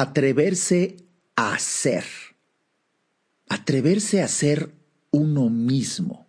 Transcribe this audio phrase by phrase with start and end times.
[0.00, 0.96] atreverse
[1.34, 2.04] a ser,
[3.48, 4.72] atreverse a ser
[5.10, 6.28] uno mismo.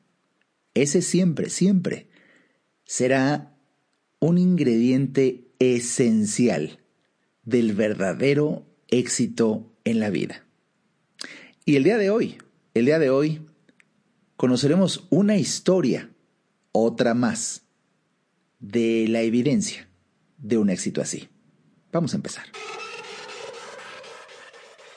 [0.74, 2.10] Ese siempre, siempre
[2.84, 3.56] será
[4.20, 6.80] un ingrediente esencial
[7.44, 10.46] del verdadero éxito en la vida.
[11.64, 12.38] Y el día de hoy,
[12.74, 13.46] el día de hoy,
[14.36, 16.10] conoceremos una historia,
[16.72, 17.64] otra más,
[18.60, 19.88] de la evidencia
[20.40, 21.30] de un éxito así.
[21.92, 22.46] Vamos a empezar.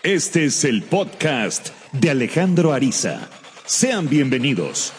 [0.05, 3.29] Este es el podcast de Alejandro Ariza.
[3.65, 4.93] Sean bienvenidos.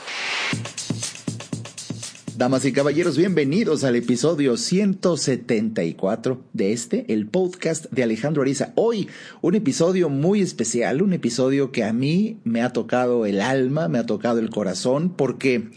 [2.38, 8.72] Damas y caballeros, bienvenidos al episodio 174 de este, el podcast de Alejandro Ariza.
[8.76, 9.10] Hoy
[9.42, 14.00] un episodio muy especial, un episodio que a mí me ha tocado el alma, me
[14.00, 15.70] ha tocado el corazón, porque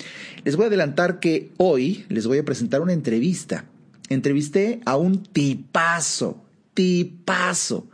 [0.45, 3.65] les voy a adelantar que hoy les voy a presentar una entrevista.
[4.09, 7.89] Entrevisté a un tipazo, tipazo,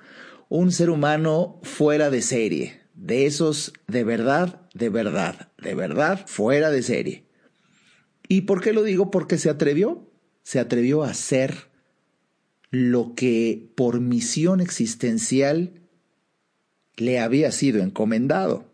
[0.60, 6.70] un ser humano fuera de serie, de esos de verdad, de verdad, de verdad, fuera
[6.70, 7.24] de serie
[8.28, 9.10] ¿Y por qué lo digo?
[9.10, 10.10] Porque se atrevió,
[10.42, 11.70] se atrevió a hacer
[12.70, 15.82] lo que por misión existencial
[16.96, 18.72] le había sido encomendado.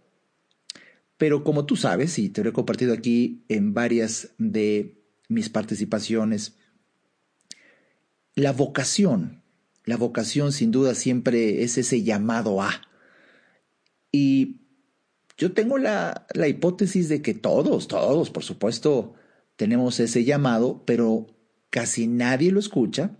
[1.16, 6.56] Pero como tú sabes, y te lo he compartido aquí en varias de mis participaciones,
[8.36, 9.37] la vocación,
[9.88, 12.82] la vocación sin duda siempre es ese llamado a.
[14.12, 14.60] Y
[15.38, 19.14] yo tengo la, la hipótesis de que todos, todos, por supuesto,
[19.56, 21.26] tenemos ese llamado, pero
[21.70, 23.16] casi nadie lo escucha.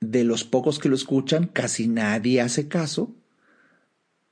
[0.00, 3.14] De los pocos que lo escuchan, casi nadie hace caso.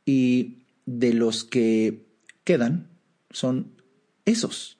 [0.04, 2.08] Y de los que
[2.42, 2.90] quedan
[3.30, 3.80] son
[4.24, 4.78] esos.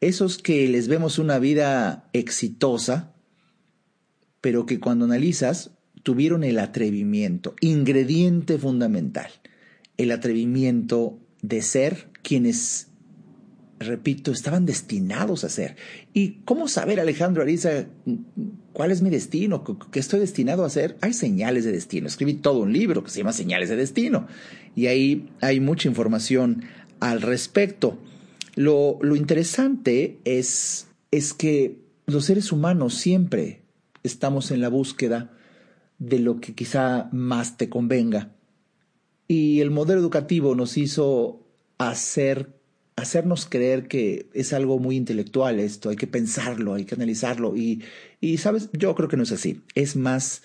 [0.00, 3.11] Esos que les vemos una vida exitosa,
[4.42, 5.70] pero que cuando analizas
[6.02, 9.30] tuvieron el atrevimiento, ingrediente fundamental,
[9.96, 12.88] el atrevimiento de ser quienes
[13.78, 15.76] repito, estaban destinados a ser.
[16.12, 17.86] ¿Y cómo saber, Alejandro Ariza,
[18.72, 19.64] cuál es mi destino?
[19.90, 20.96] ¿Qué estoy destinado a hacer?
[21.00, 22.06] Hay señales de destino.
[22.06, 24.26] Escribí todo un libro que se llama Señales de Destino.
[24.74, 26.64] Y ahí hay mucha información
[27.00, 27.98] al respecto.
[28.54, 33.61] Lo, lo interesante es, es que los seres humanos siempre
[34.02, 35.36] estamos en la búsqueda
[35.98, 38.32] de lo que quizá más te convenga.
[39.28, 41.46] Y el modelo educativo nos hizo
[41.78, 42.60] hacer
[42.96, 47.56] hacernos creer que es algo muy intelectual esto, hay que pensarlo, hay que analizarlo.
[47.56, 47.82] Y,
[48.20, 49.62] y, sabes, yo creo que no es así.
[49.74, 50.42] Es más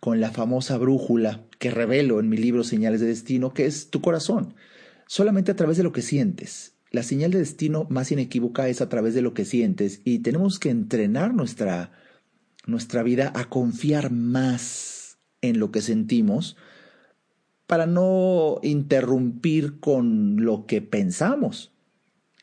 [0.00, 4.00] con la famosa brújula que revelo en mi libro Señales de Destino, que es tu
[4.00, 4.54] corazón.
[5.06, 6.74] Solamente a través de lo que sientes.
[6.90, 10.58] La señal de destino más inequívoca es a través de lo que sientes y tenemos
[10.58, 11.90] que entrenar nuestra,
[12.66, 16.56] nuestra vida a confiar más en lo que sentimos
[17.66, 21.72] para no interrumpir con lo que pensamos.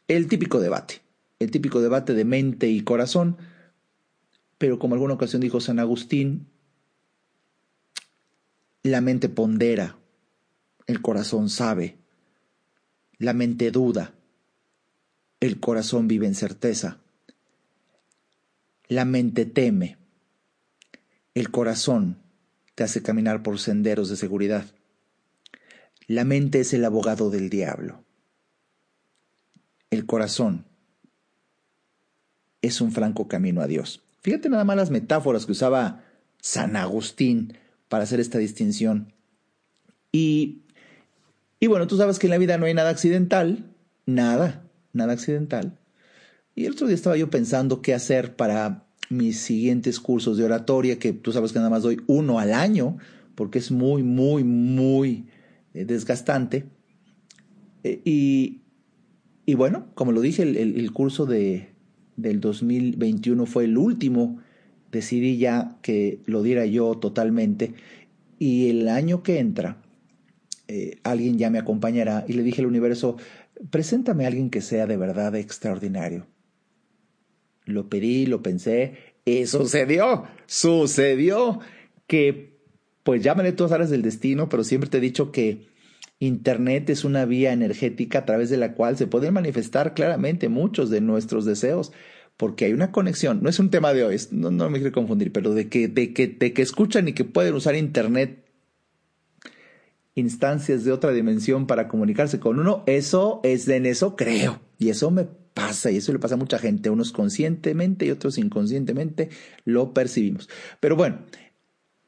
[0.08, 1.02] El típico debate,
[1.40, 3.38] el típico debate de mente y corazón,
[4.58, 6.48] pero como alguna ocasión dijo San Agustín,
[8.84, 9.98] la mente pondera,
[10.88, 11.98] el corazón sabe,
[13.18, 14.14] la mente duda,
[15.40, 17.00] el corazón vive en certeza,
[18.88, 20.01] la mente teme,
[21.34, 22.18] el corazón
[22.76, 24.66] te hace caminar por senderos de seguridad.
[26.08, 28.04] La mente es el abogado del diablo
[29.92, 30.66] el corazón
[32.62, 34.02] es un franco camino a Dios.
[34.22, 36.04] Fíjate nada más las metáforas que usaba
[36.42, 37.58] San Agustín
[37.90, 39.14] para hacer esta distinción.
[40.12, 40.64] Y,
[41.60, 43.66] y bueno, tú sabes que en la vida no hay nada accidental,
[44.06, 45.78] nada, nada accidental.
[46.56, 50.98] Y el otro día estaba yo pensando qué hacer para mis siguientes cursos de oratoria,
[50.98, 52.98] que tú sabes que nada más doy uno al año,
[53.36, 55.26] porque es muy, muy, muy
[55.74, 56.66] eh, desgastante.
[57.84, 58.62] Eh, y,
[59.46, 61.70] y bueno, como lo dije, el, curso de,
[62.16, 64.40] del 2021 fue el último.
[64.92, 67.74] Decidí ya que lo diera yo totalmente.
[68.40, 69.82] Y el año que entra,
[70.68, 72.26] eh, alguien ya me acompañará.
[72.28, 73.18] Y le dije al universo,
[73.70, 76.28] preséntame a alguien que sea de verdad extraordinario.
[77.66, 78.94] Lo pedí, lo pensé,
[79.26, 81.60] y sucedió, sucedió
[82.08, 82.58] que,
[83.04, 85.68] pues llámale todas áreas del destino, pero siempre te he dicho que
[86.20, 90.90] Internet es una vía energética a través de la cual se pueden manifestar claramente muchos
[90.90, 91.92] de nuestros deseos,
[92.38, 93.42] porque hay una conexión.
[93.42, 96.28] No es un tema de hoy, no, me quiero confundir, pero de que, de, que,
[96.28, 98.46] de que escuchan y que pueden usar Internet
[100.16, 104.62] instancias de otra dimensión para comunicarse con uno, eso es en eso creo.
[104.78, 108.38] Y eso me pasa, y eso le pasa a mucha gente, unos conscientemente y otros
[108.38, 109.30] inconscientemente
[109.66, 110.50] lo percibimos.
[110.80, 111.20] Pero bueno,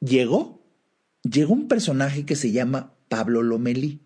[0.00, 0.64] llegó
[1.24, 4.00] llegó un personaje que se llama Pablo Lomelí.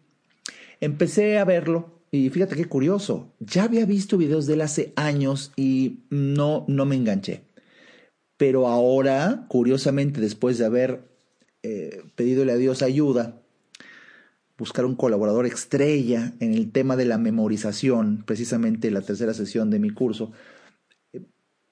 [0.81, 5.53] Empecé a verlo y fíjate qué curioso, ya había visto videos de él hace años
[5.57, 7.43] y no, no me enganché.
[8.37, 11.09] Pero ahora, curiosamente, después de haber
[11.63, 13.43] eh, a Dios ayuda,
[14.59, 19.79] buscar un colaborador estrella en el tema de la memorización, precisamente la tercera sesión de
[19.79, 20.33] mi curso,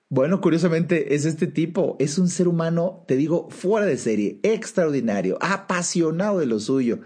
[0.09, 5.37] bueno, curiosamente es este tipo, es un ser humano, te digo, fuera de serie, extraordinario,
[5.41, 7.01] apasionado de lo suyo.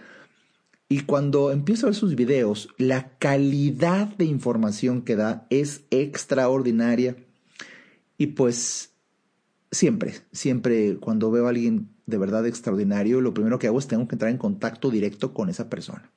[0.86, 7.16] Y cuando empiezo a ver sus videos, la calidad de información que da es extraordinaria.
[8.18, 8.89] Y pues
[9.70, 14.08] siempre, siempre cuando veo a alguien de verdad extraordinario, lo primero que hago es tengo
[14.08, 16.10] que entrar en contacto directo con esa persona.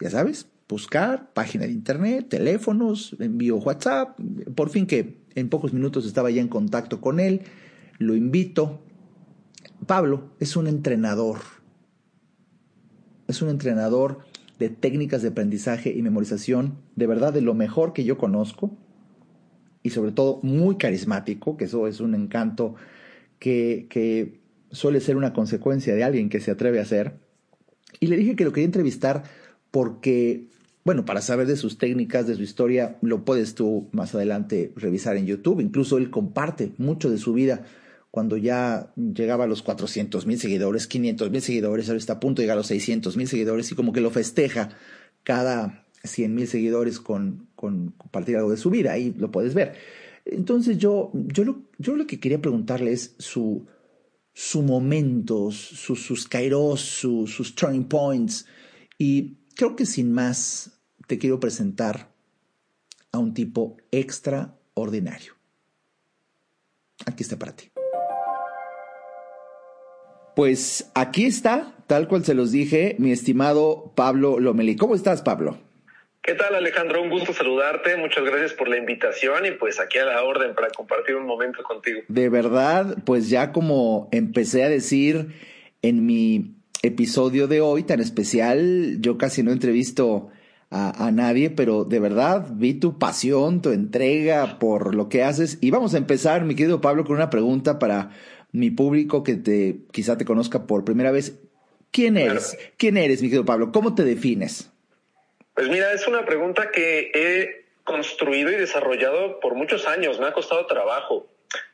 [0.00, 4.18] Ya sabes, buscar página de internet, teléfonos, envío WhatsApp,
[4.54, 7.42] por fin que en pocos minutos estaba ya en contacto con él,
[7.98, 8.82] lo invito.
[9.86, 11.38] Pablo es un entrenador,
[13.28, 14.20] es un entrenador
[14.58, 18.76] de técnicas de aprendizaje y memorización, de verdad de lo mejor que yo conozco,
[19.84, 22.74] y sobre todo muy carismático, que eso es un encanto
[23.38, 24.40] que, que
[24.72, 27.12] suele ser una consecuencia de alguien que se atreve a hacer.
[28.00, 29.22] Y le dije que lo quería entrevistar
[29.70, 30.48] porque
[30.84, 35.16] bueno, para saber de sus técnicas, de su historia, lo puedes tú más adelante revisar
[35.16, 35.60] en YouTube.
[35.60, 37.64] Incluso él comparte mucho de su vida
[38.10, 42.40] cuando ya llegaba a los 400 mil seguidores, 500 mil seguidores, ahora está a punto
[42.40, 44.76] de llegar a los 600 mil seguidores y como que lo festeja
[45.24, 48.92] cada 100 mil seguidores con, con compartir algo de su vida.
[48.92, 49.74] Ahí lo puedes ver.
[50.24, 53.66] Entonces yo, yo, lo, yo lo que quería preguntarle es su,
[54.32, 58.46] su momentos, sus, sus kairos, sus turning points.
[58.98, 62.12] Y creo que sin más te quiero presentar
[63.12, 65.34] a un tipo extraordinario.
[67.06, 67.70] Aquí está para ti.
[70.36, 74.74] Pues aquí está, tal cual se los dije, mi estimado Pablo Lomeli.
[74.74, 75.58] ¿Cómo estás, Pablo?
[76.26, 77.02] ¿Qué tal, Alejandro?
[77.02, 77.98] Un gusto saludarte.
[77.98, 81.62] Muchas gracias por la invitación y pues aquí a la orden para compartir un momento
[81.62, 82.00] contigo.
[82.08, 85.34] De verdad, pues ya como empecé a decir
[85.82, 90.30] en mi episodio de hoy tan especial, yo casi no entrevisto
[90.70, 95.58] a, nadie, pero de verdad vi tu pasión, tu entrega por lo que haces.
[95.60, 98.10] Y vamos a empezar, mi querido Pablo, con una pregunta para
[98.50, 101.38] mi público que te quizá te conozca por primera vez.
[101.90, 102.56] ¿Quién eres?
[102.78, 103.72] ¿Quién eres, mi querido Pablo?
[103.72, 104.73] ¿Cómo te defines?
[105.54, 110.18] Pues mira, es una pregunta que he construido y desarrollado por muchos años.
[110.18, 111.26] Me ha costado trabajo.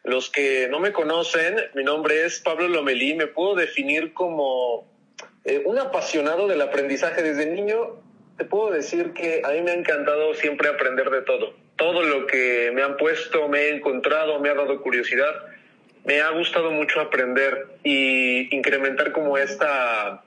[0.05, 3.15] Los que no me conocen, mi nombre es Pablo Lomelí.
[3.15, 4.87] Me puedo definir como
[5.45, 8.01] eh, un apasionado del aprendizaje desde niño
[8.41, 11.53] te puedo decir que a mí me ha encantado siempre aprender de todo.
[11.77, 15.45] Todo lo que me han puesto, me he encontrado, me ha dado curiosidad.
[16.07, 20.25] Me ha gustado mucho aprender y incrementar como esta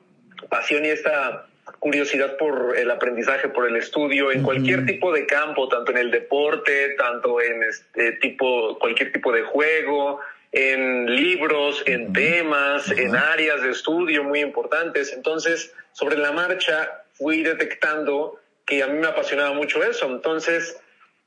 [0.48, 1.48] pasión y esta
[1.80, 6.12] curiosidad por el aprendizaje, por el estudio, en cualquier tipo de campo, tanto en el
[6.12, 10.20] deporte, tanto en este tipo, cualquier tipo de juego,
[10.52, 15.12] en libros, en temas, en áreas de estudio muy importantes.
[15.14, 20.06] Entonces, sobre la marcha, fui detectando que a mí me apasionaba mucho eso.
[20.06, 20.78] Entonces,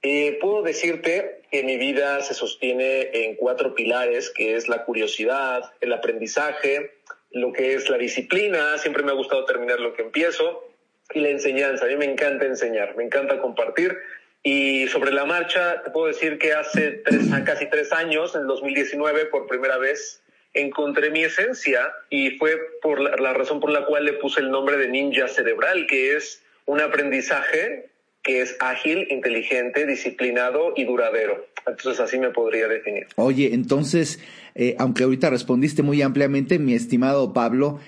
[0.03, 5.73] eh, puedo decirte que mi vida se sostiene en cuatro pilares, que es la curiosidad,
[5.81, 6.93] el aprendizaje,
[7.37, 10.67] lo que es la disciplina, siempre me ha gustado terminar lo que empiezo,
[11.13, 11.85] y la enseñanza.
[11.85, 13.97] A mí me encanta enseñar, me encanta compartir.
[14.43, 17.03] Y sobre la marcha, te puedo decir que hace
[17.45, 20.23] casi tres años, en 2019, por primera vez,
[20.55, 24.77] encontré mi esencia y fue por la, razón por la cual le puse el nombre
[24.77, 27.91] de ninja cerebral, que es un aprendizaje
[28.23, 31.47] que es ágil, inteligente, disciplinado y duradero.
[31.67, 33.07] Entonces así me podría definir.
[33.17, 34.21] Oye, entonces,
[34.55, 37.81] eh, aunque ahorita respondiste muy ampliamente, mi estimado Pablo,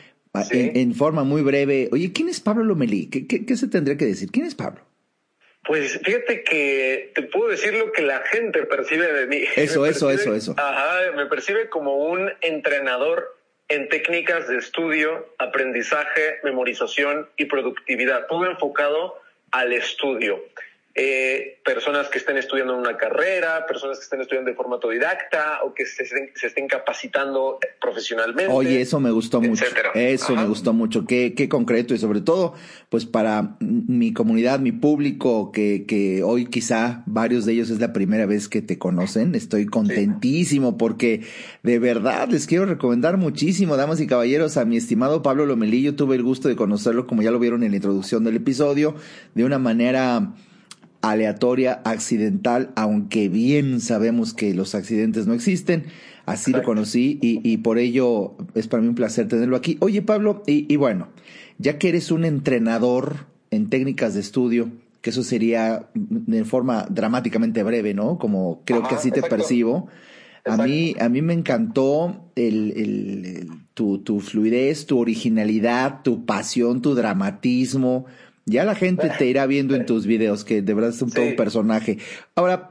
[0.50, 3.08] en, forma muy breve, oye, ¿quién es Pablo Lomelí?
[3.08, 4.30] qué se tendría que decir?
[4.30, 4.88] ¿Quién es Pablo?
[5.68, 9.42] Pues fíjate que te puedo decir lo que la gente percibe de mí.
[9.56, 10.54] Eso, eso, eso, eso.
[10.56, 13.36] Ajá, me percibe como un entrenador
[13.68, 19.20] en técnicas de estudio, aprendizaje, memorización y productividad, todo enfocado
[19.50, 20.42] al estudio.
[21.00, 25.72] Eh, personas que estén estudiando una carrera, personas que estén estudiando de forma autodidacta o
[25.72, 28.52] que se estén, capacitando profesionalmente.
[28.52, 29.64] Oye, eso me gustó mucho.
[29.94, 31.06] Eso me gustó mucho.
[31.06, 32.54] Qué, qué concreto y sobre todo,
[32.88, 37.92] pues para mi comunidad, mi público, que, que hoy quizá varios de ellos es la
[37.92, 39.36] primera vez que te conocen.
[39.36, 41.22] Estoy contentísimo porque
[41.62, 45.94] de verdad les quiero recomendar muchísimo, damas y caballeros, a mi estimado Pablo Lomelillo.
[45.94, 48.96] Tuve el gusto de conocerlo, como ya lo vieron en la introducción del episodio,
[49.34, 50.34] de una manera
[51.00, 55.84] aleatoria, accidental, aunque bien sabemos que los accidentes no existen.
[56.26, 59.78] Así lo conocí y, y, por ello es para mí un placer tenerlo aquí.
[59.80, 61.08] Oye, Pablo, y, y, bueno,
[61.56, 67.62] ya que eres un entrenador en técnicas de estudio, que eso sería de forma dramáticamente
[67.62, 68.18] breve, ¿no?
[68.18, 69.88] Como creo que así te percibo.
[70.44, 76.82] A mí, a mí me encantó el, el, tu, tu fluidez, tu originalidad, tu pasión,
[76.82, 78.06] tu dramatismo.
[78.48, 81.24] Ya la gente te irá viendo en tus videos que de verdad es un, todo
[81.24, 81.98] un personaje.
[82.34, 82.68] Ahora,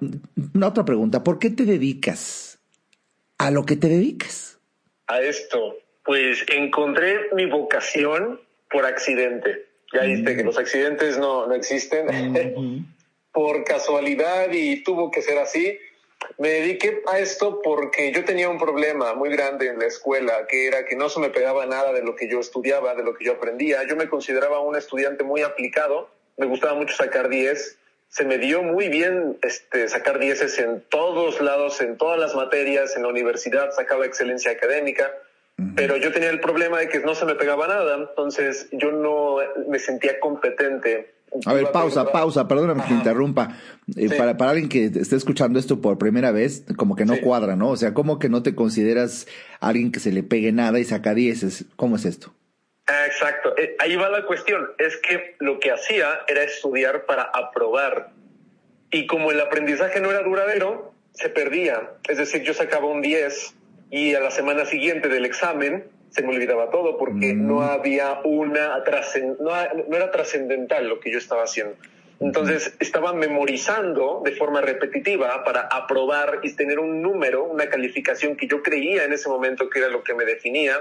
[0.53, 1.23] una otra pregunta.
[1.23, 2.59] ¿Por qué te dedicas
[3.37, 4.59] a lo que te dedicas?
[5.07, 5.77] A esto.
[6.03, 9.67] Pues encontré mi vocación por accidente.
[9.93, 10.45] Ya viste que mm.
[10.45, 12.07] los accidentes no, no existen.
[13.37, 15.77] por casualidad y tuvo que ser así.
[16.37, 20.67] Me dediqué a esto porque yo tenía un problema muy grande en la escuela, que
[20.67, 23.25] era que no se me pegaba nada de lo que yo estudiaba, de lo que
[23.25, 23.83] yo aprendía.
[23.87, 27.77] Yo me consideraba un estudiante muy aplicado, me gustaba mucho sacar 10,
[28.09, 32.95] se me dio muy bien este, sacar 10 en todos lados, en todas las materias,
[32.95, 35.11] en la universidad sacaba excelencia académica,
[35.75, 39.37] pero yo tenía el problema de que no se me pegaba nada, entonces yo no
[39.67, 43.57] me sentía competente a ver, pausa, pausa, perdóname que te interrumpa.
[43.95, 47.55] Eh, para, para alguien que esté escuchando esto por primera vez, como que no cuadra,
[47.55, 47.69] ¿no?
[47.69, 49.27] O sea, ¿cómo que no te consideras
[49.59, 51.65] alguien que se le pegue nada y saca dieces?
[51.75, 52.33] ¿Cómo es esto?
[53.05, 54.69] Exacto, eh, ahí va la cuestión.
[54.77, 58.11] Es que lo que hacía era estudiar para aprobar.
[58.91, 61.91] Y como el aprendizaje no era duradero, se perdía.
[62.07, 63.55] Es decir, yo sacaba un 10
[63.89, 67.63] y a la semana siguiente del examen se me olvidaba todo porque no mm.
[67.63, 68.83] había una
[69.39, 69.51] no,
[69.87, 71.75] no era trascendental lo que yo estaba haciendo.
[72.19, 78.47] Entonces estaba memorizando de forma repetitiva para aprobar y tener un número, una calificación que
[78.47, 80.77] yo creía en ese momento que era lo que me definía,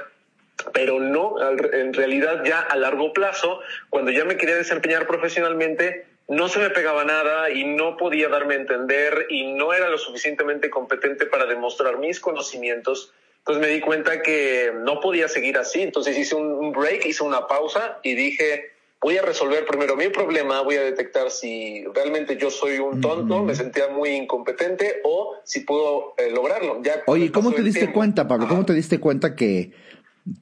[0.73, 6.49] pero no, en realidad ya a largo plazo, cuando ya me quería desempeñar profesionalmente, no
[6.49, 10.71] se me pegaba nada y no podía darme a entender y no era lo suficientemente
[10.71, 13.13] competente para demostrar mis conocimientos
[13.47, 15.81] entonces me di cuenta que no podía seguir así.
[15.81, 20.63] Entonces hice un break, hice una pausa y dije, voy a resolver primero mi problema,
[20.63, 25.61] voy a detectar si realmente yo soy un tonto, me sentía muy incompetente o si
[25.61, 26.83] puedo eh, lograrlo.
[26.83, 28.49] Ya Oye, ¿cómo te diste cuenta, Pablo?
[28.49, 29.71] ¿Cómo te diste cuenta que,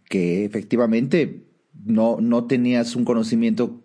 [0.08, 1.42] que efectivamente
[1.84, 3.82] no, no tenías un conocimiento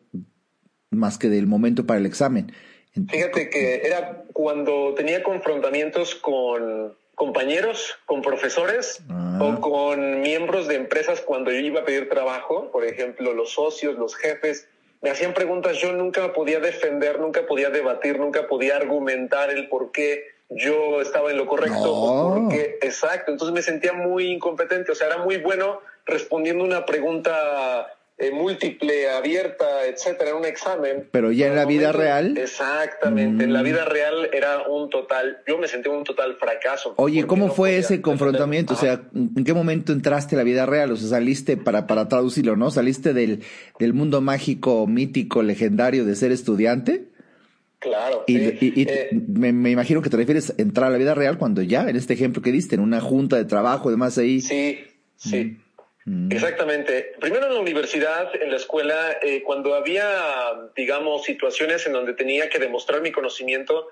[0.92, 2.54] más que del momento para el examen?
[2.94, 9.40] Fíjate que era cuando tenía confrontamientos con compañeros, con profesores ah.
[9.42, 13.98] o con miembros de empresas cuando yo iba a pedir trabajo, por ejemplo, los socios,
[13.98, 14.70] los jefes,
[15.02, 19.92] me hacían preguntas, yo nunca podía defender, nunca podía debatir, nunca podía argumentar el por
[19.92, 24.94] qué yo estaba en lo correcto o por qué, exacto, entonces me sentía muy incompetente,
[24.94, 31.08] o sea, era muy bueno respondiendo una pregunta eh, múltiple, abierta, etcétera, en un examen.
[31.10, 32.38] Pero ya en la vida real.
[32.38, 33.64] Exactamente, en la mm.
[33.64, 36.94] vida real era un total, yo me sentí un total fracaso.
[36.98, 38.74] Oye, ¿cómo fue ese confrontamiento?
[38.74, 40.92] O sea, ¿en qué momento entraste a la vida real?
[40.92, 42.72] O sea, saliste para, para traducirlo, ¿no?
[42.72, 43.42] ¿Saliste del,
[43.80, 47.06] del mundo mágico, mítico, legendario de ser estudiante?
[47.80, 48.26] Claro.
[48.28, 51.62] Y, eh, me, me, imagino que te refieres a entrar a la vida real cuando
[51.62, 54.42] ya, en este ejemplo que diste, en una junta de trabajo, además ahí.
[54.42, 54.80] Sí,
[55.16, 55.46] sí.
[55.46, 55.69] Mm.
[56.06, 56.32] Mm.
[56.32, 57.14] Exactamente.
[57.20, 62.50] Primero en la universidad, en la escuela, eh, cuando había, digamos, situaciones en donde tenía
[62.50, 63.90] que demostrar mi conocimiento,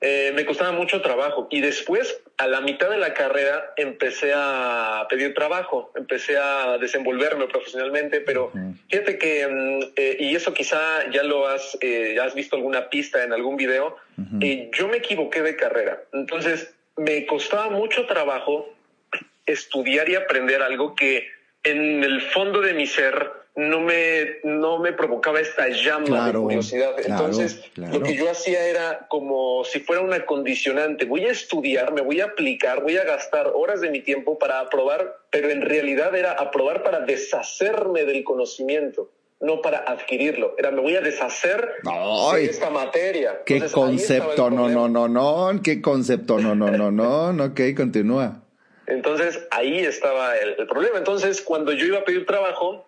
[0.00, 1.48] eh, me costaba mucho trabajo.
[1.50, 7.46] Y después, a la mitad de la carrera, empecé a pedir trabajo, empecé a desenvolverme
[7.46, 8.52] profesionalmente, pero
[8.90, 11.78] fíjate que, mm, eh, y eso quizá ya lo has,
[12.22, 16.02] has visto alguna pista en algún video, yo me equivoqué de carrera.
[16.12, 18.68] Entonces, me costaba mucho trabajo
[19.46, 21.35] estudiar y aprender algo que
[21.66, 26.94] en el fondo de mi ser no me, no me provocaba esta llama de curiosidad.
[27.02, 31.06] Entonces, lo que yo hacía era como si fuera una condicionante.
[31.06, 34.60] Voy a estudiar, me voy a aplicar, voy a gastar horas de mi tiempo para
[34.60, 40.54] aprobar, pero en realidad era aprobar para deshacerme del conocimiento no para adquirirlo.
[40.56, 43.42] Era, me voy a deshacer de esta materia.
[43.44, 44.50] ¿Qué concepto?
[44.50, 45.60] No, no, no, no.
[45.62, 46.38] ¿Qué concepto?
[46.38, 46.90] No, no, no.
[47.32, 48.45] No, ok, continúa.
[48.86, 50.98] Entonces ahí estaba el, problema.
[50.98, 52.86] Entonces cuando yo iba a pedir trabajo,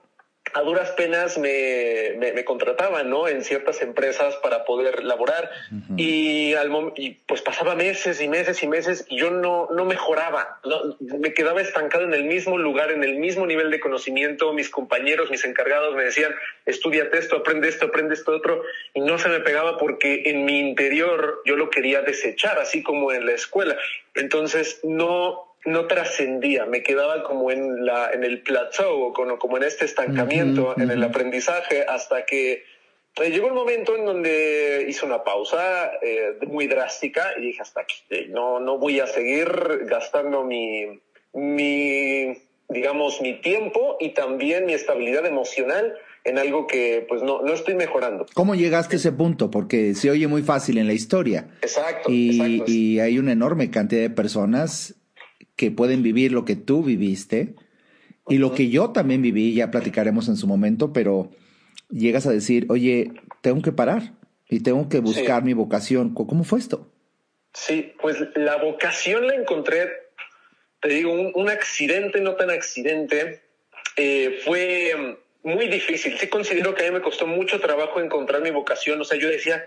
[0.54, 3.28] a duras penas me, me, contrataban, ¿no?
[3.28, 5.50] En ciertas empresas para poder laborar
[5.96, 10.60] y, al y pues pasaba meses y meses y meses y yo no, no mejoraba,
[11.00, 14.52] me quedaba estancado en el mismo lugar, en el mismo nivel de conocimiento.
[14.52, 16.34] Mis compañeros, mis encargados me decían,
[16.66, 18.62] estudiate esto, aprende esto, aprende esto otro
[18.94, 23.12] y no se me pegaba porque en mi interior yo lo quería desechar, así como
[23.12, 23.76] en la escuela.
[24.14, 29.64] Entonces no, no trascendía, me quedaba como en, la, en el plateau, como, como en
[29.64, 32.64] este estancamiento, en el aprendizaje, hasta que
[33.16, 37.80] eh, llegó un momento en donde hice una pausa eh, muy drástica y dije hasta
[37.80, 39.48] aquí, eh, no, no voy a seguir
[39.86, 40.86] gastando mi,
[41.32, 42.36] mi,
[42.68, 47.74] digamos, mi tiempo y también mi estabilidad emocional en algo que pues no, no estoy
[47.74, 48.26] mejorando.
[48.34, 49.50] ¿Cómo llegaste a ese punto?
[49.50, 51.48] Porque se oye muy fácil en la historia.
[51.62, 52.10] Exacto.
[52.10, 54.97] Y, y hay una enorme cantidad de personas
[55.58, 57.56] que pueden vivir lo que tú viviste
[58.28, 61.32] y lo que yo también viví, ya platicaremos en su momento, pero
[61.90, 63.10] llegas a decir, oye,
[63.40, 64.12] tengo que parar
[64.48, 66.14] y tengo que buscar mi vocación.
[66.14, 66.92] ¿Cómo fue esto?
[67.54, 69.88] Sí, pues la vocación la encontré,
[70.80, 73.42] te digo, un, accidente, no tan accidente,
[73.96, 76.16] eh, fue muy difícil.
[76.18, 79.00] Sí considero que a mí me costó mucho trabajo encontrar mi vocación.
[79.00, 79.64] O sea, yo decía,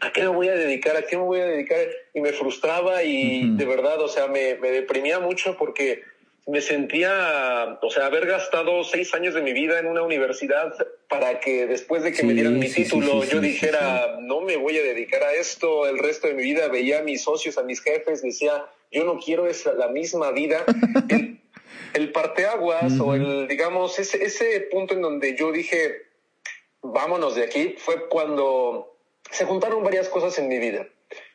[0.00, 0.96] ¿a qué me voy a dedicar?
[0.96, 1.78] ¿A qué me voy a dedicar?
[2.14, 6.02] Y me frustraba y de verdad, o sea, me, me, deprimía mucho porque
[6.46, 10.74] me sentía, o sea, haber gastado seis años de mi vida en una universidad
[11.08, 14.82] para que después de que me dieran mi título yo dijera, no me voy a
[14.82, 16.68] dedicar a esto el resto de mi vida.
[16.68, 20.64] Veía a mis socios, a mis jefes, decía, yo no quiero esa, la misma vida.
[21.94, 26.02] el parteaguas o el, digamos, ese, ese punto en donde yo dije,
[26.82, 28.97] vámonos de aquí, fue cuando
[29.30, 30.86] se juntaron varias cosas en mi vida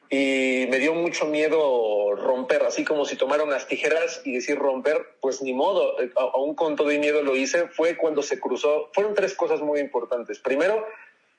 [0.10, 5.18] y me dio mucho miedo romper, así como si tomara unas tijeras y decir romper,
[5.22, 9.16] pues ni modo, aún con todo y miedo lo hice, fue cuando se cruzó, fueron
[9.16, 10.38] tres cosas muy importantes.
[10.38, 10.86] Primero,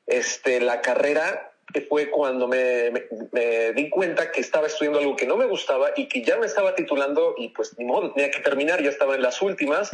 [0.09, 2.91] este, la carrera que fue cuando me,
[3.33, 6.47] me, di cuenta que estaba estudiando algo que no me gustaba y que ya me
[6.47, 9.91] estaba titulando y pues ni modo, tenía que terminar, ya estaba en las últimas.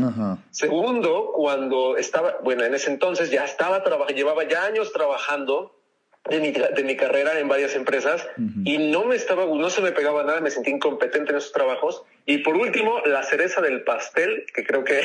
[0.50, 5.79] Segundo, cuando estaba, bueno, en ese entonces ya estaba trabajando, llevaba ya años trabajando
[6.28, 8.26] de mi, de mi carrera en varias empresas
[8.64, 12.02] y no me estaba, no se me pegaba nada, me sentí incompetente en esos trabajos.
[12.26, 15.02] Y por último, la cereza del pastel, que creo que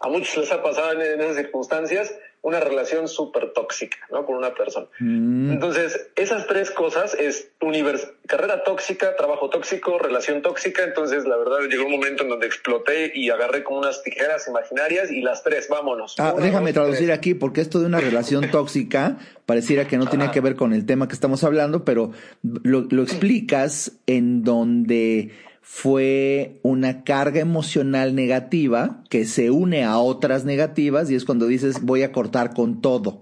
[0.00, 4.24] a muchos les ha pasado en esas circunstancias, una relación súper tóxica, ¿no?
[4.24, 4.86] Con una persona.
[4.98, 5.52] Mm.
[5.52, 10.84] Entonces, esas tres cosas es univers carrera tóxica, trabajo tóxico, relación tóxica.
[10.84, 15.10] Entonces, la verdad, llegó un momento en donde exploté y agarré como unas tijeras imaginarias
[15.10, 16.14] y las tres, vámonos.
[16.18, 20.40] Ah, déjame traducir aquí, porque esto de una relación tóxica pareciera que no tiene que
[20.40, 25.30] ver con el tema que estamos hablando, pero lo, lo explicas en donde
[25.72, 31.82] fue una carga emocional negativa que se une a otras negativas y es cuando dices
[31.82, 33.20] voy a cortar con todo.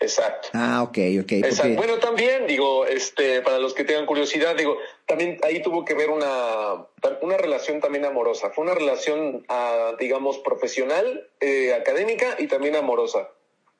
[0.00, 0.48] Exacto.
[0.54, 1.32] Ah, ok, ok.
[1.32, 1.76] Exacto.
[1.76, 4.76] Bueno, también digo, este, para los que tengan curiosidad, digo,
[5.06, 6.84] también ahí tuvo que ver una,
[7.22, 8.50] una relación también amorosa.
[8.50, 13.30] Fue una relación, ah, digamos, profesional, eh, académica y también amorosa.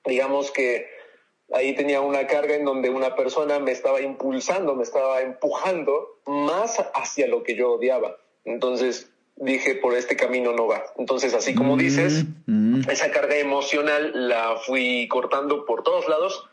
[0.07, 0.87] Digamos que
[1.53, 6.83] ahí tenía una carga en donde una persona me estaba impulsando, me estaba empujando más
[6.95, 8.17] hacia lo que yo odiaba.
[8.45, 10.85] Entonces dije, por este camino no va.
[10.97, 12.89] Entonces, así como mm, dices, mm.
[12.91, 16.49] esa carga emocional la fui cortando por todos lados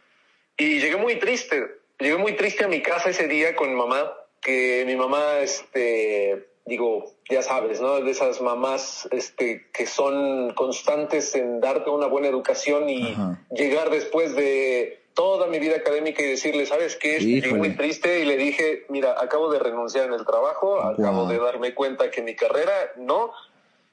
[0.57, 1.67] y llegué muy triste.
[1.99, 6.47] Llegué muy triste a mi casa ese día con mi mamá, que mi mamá, este,
[6.71, 7.99] digo, ya sabes, ¿no?
[7.99, 13.13] De esas mamás este, que son constantes en darte una buena educación y
[13.51, 17.17] llegar después de toda mi vida académica y decirle, ¿sabes qué?
[17.17, 21.39] Estoy muy triste y le dije, mira, acabo de renunciar en el trabajo, acabo de
[21.39, 23.33] darme cuenta que mi carrera no.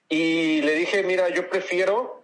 [0.08, 2.22] Y le dije, mira, yo prefiero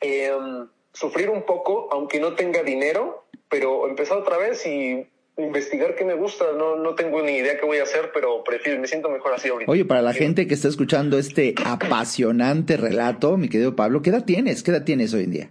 [0.00, 5.08] em, sufrir un poco, aunque no tenga dinero, pero empezar otra vez y
[5.42, 6.44] investigar qué me gusta.
[6.56, 9.48] No, no tengo ni idea qué voy a hacer, pero prefiero, me siento mejor así
[9.48, 9.70] ahorita.
[9.70, 14.24] Oye, para la gente que está escuchando este apasionante relato, mi querido Pablo, ¿qué edad
[14.24, 14.62] tienes?
[14.62, 15.50] ¿Qué edad tienes hoy en día?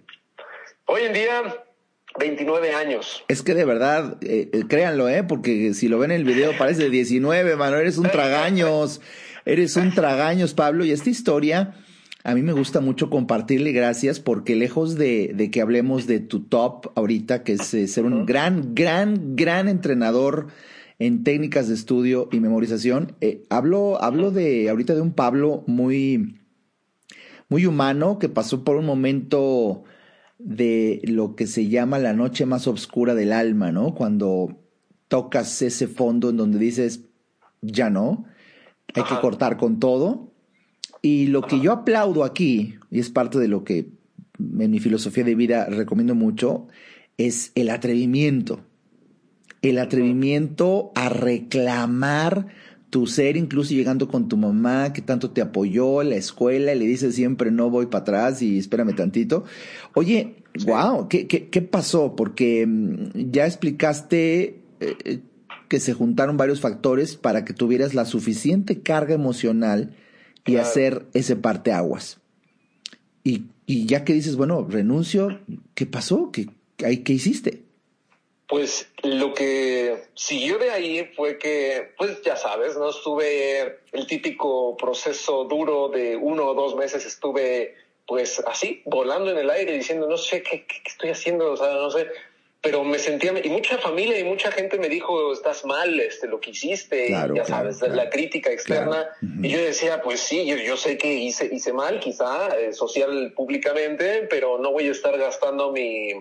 [0.86, 1.66] Hoy en día,
[2.20, 3.24] 29 años.
[3.28, 5.24] Es que de verdad, eh, eh, créanlo, ¿eh?
[5.24, 9.02] Porque si lo ven en el video parece de 19, mano, eres un tragaños.
[9.46, 10.84] Eres un tragaños, Pablo.
[10.84, 11.74] Y esta historia
[12.28, 16.42] a mí me gusta mucho compartirle gracias porque lejos de, de que hablemos de tu
[16.42, 20.48] top ahorita, que es eh, ser un gran, gran, gran entrenador
[21.00, 26.42] en técnicas de estudio y memorización, eh, hablo, hablo de ahorita de un Pablo muy,
[27.48, 29.86] muy humano que pasó por un momento
[30.38, 33.96] de lo que se llama la noche más oscura del alma, ¿no?
[33.96, 34.60] Cuando
[35.08, 37.06] tocas ese fondo en donde dices,
[37.62, 38.26] ya no,
[38.94, 40.27] hay que cortar con todo
[41.02, 43.90] y lo que yo aplaudo aquí, y es parte de lo que
[44.40, 46.68] en mi filosofía de vida recomiendo mucho,
[47.18, 48.62] es el atrevimiento.
[49.62, 52.48] El atrevimiento a reclamar
[52.90, 56.86] tu ser, incluso llegando con tu mamá que tanto te apoyó, la escuela, y le
[56.86, 59.44] dices siempre no voy para atrás y espérame tantito.
[59.94, 62.16] Oye, wow, ¿qué, qué, pasó?
[62.16, 65.20] Porque mm, ya explicaste eh,
[65.68, 69.96] que se juntaron varios factores para que tuvieras la suficiente carga emocional
[70.48, 72.20] y hacer ese parteaguas.
[73.24, 75.40] Y, y ya que dices, bueno, renuncio,
[75.76, 76.32] ¿qué pasó?
[76.32, 77.64] ¿Qué, qué hiciste?
[78.48, 84.78] Pues lo que siguió de ahí fue que, pues ya sabes, no estuve el típico
[84.78, 87.76] proceso duro de uno o dos meses, estuve
[88.08, 91.74] pues así, volando en el aire, diciendo, no sé qué, qué, estoy haciendo, o sea,
[91.74, 92.08] no sé,
[92.62, 96.40] pero me sentía, y mucha familia y mucha gente me dijo, estás mal, este, lo
[96.40, 99.08] que hiciste, ya sabes, la crítica externa,
[99.42, 103.34] y yo decía, pues sí, yo, yo, sé que hice, hice mal, quizá, eh, social,
[103.36, 106.14] públicamente, pero no voy a estar gastando mi,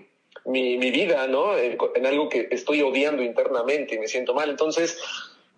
[0.45, 1.57] mi, mi vida, ¿no?
[1.57, 4.49] En, en, algo que estoy odiando internamente y me siento mal.
[4.49, 4.99] Entonces,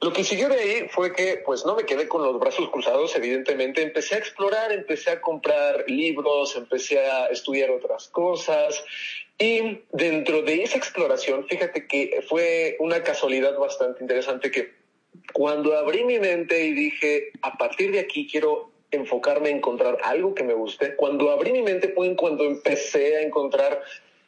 [0.01, 3.15] lo que siguió de ahí fue que, pues no me quedé con los brazos cruzados,
[3.15, 3.81] evidentemente.
[3.81, 8.81] Empecé a explorar, empecé a comprar libros, empecé a estudiar otras cosas.
[9.39, 14.73] Y dentro de esa exploración, fíjate que fue una casualidad bastante interesante que
[15.33, 20.35] cuando abrí mi mente y dije, a partir de aquí quiero enfocarme a encontrar algo
[20.35, 23.81] que me guste, cuando abrí mi mente fue cuando empecé a encontrar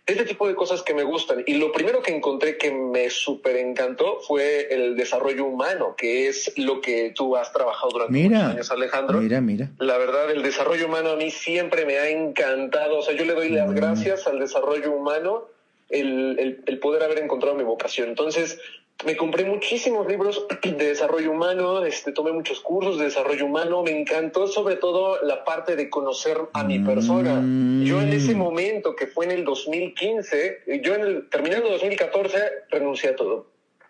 [0.06, 1.44] este tipo de cosas que me gustan.
[1.46, 6.52] Y lo primero que encontré que me súper encantó fue el desarrollo humano, que es
[6.58, 9.20] lo que tú has trabajado durante muchos años, Alejandro.
[9.20, 9.70] Mira, mira.
[9.78, 13.00] La verdad, el desarrollo humano a mí siempre me ha encantado.
[13.00, 13.76] O sea, yo le doy las mm.
[13.76, 15.48] gracias al desarrollo humano
[15.90, 18.10] el, el, el poder haber encontrado mi vocación.
[18.10, 18.60] Entonces,
[19.06, 23.92] me compré muchísimos libros de desarrollo humano, este, tomé muchos cursos de desarrollo humano, me
[23.92, 27.36] encantó sobre todo la parte de conocer a mi persona.
[27.84, 28.38] Yo en ese mm.
[28.38, 32.38] momento, que fue en el 2015, yo en el, terminando 2014
[32.70, 33.48] renuncié a todo.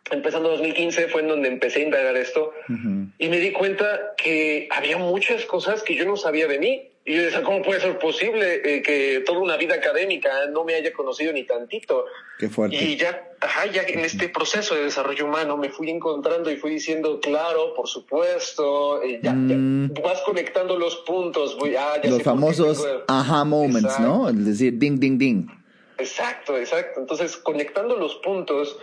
[0.10, 2.52] Empezando 2015 fue en donde empecé a indagar esto
[3.18, 7.16] y me di cuenta que había muchas cosas que yo no sabía de mí y
[7.16, 10.94] yo decía, ¿cómo puede ser posible eh, que toda una vida académica no me haya
[10.94, 12.06] conocido ni tantito?
[12.38, 12.76] Qué fuerte.
[12.76, 16.70] Y ya, ajá, ya en este proceso de desarrollo humano me fui encontrando y fui
[16.72, 19.94] diciendo, claro, por supuesto, eh, ya, mm.
[20.04, 21.58] vas conectando los puntos.
[21.58, 24.30] Voy, ah, ya los famosos aha moments, ¿no?
[24.30, 25.48] Es decir, ding, ding, ding.
[25.98, 27.00] Exacto, exacto.
[27.00, 28.78] Entonces, conectando los puntos,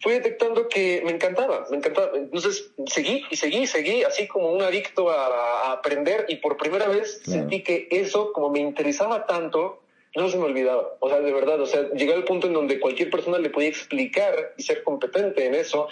[0.00, 2.10] fui detectando que me encantaba, me encantaba.
[2.14, 7.22] Entonces seguí y seguí, seguí, así como un adicto a, aprender y por primera vez
[7.24, 9.82] sentí que eso, como me interesaba tanto,
[10.14, 10.96] no se me olvidaba.
[11.00, 13.68] O sea, de verdad, o sea, llegué al punto en donde cualquier persona le podía
[13.68, 15.88] explicar y ser competente en eso.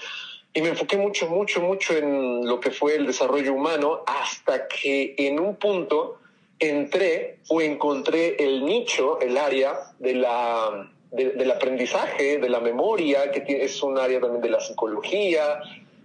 [0.54, 5.14] Y me enfoqué mucho, mucho, mucho en lo que fue el desarrollo humano hasta que
[5.16, 6.18] en un punto
[6.58, 13.64] entré o encontré el nicho, el área de la del aprendizaje, de la memoria, que
[13.64, 15.60] es un área también de la psicología,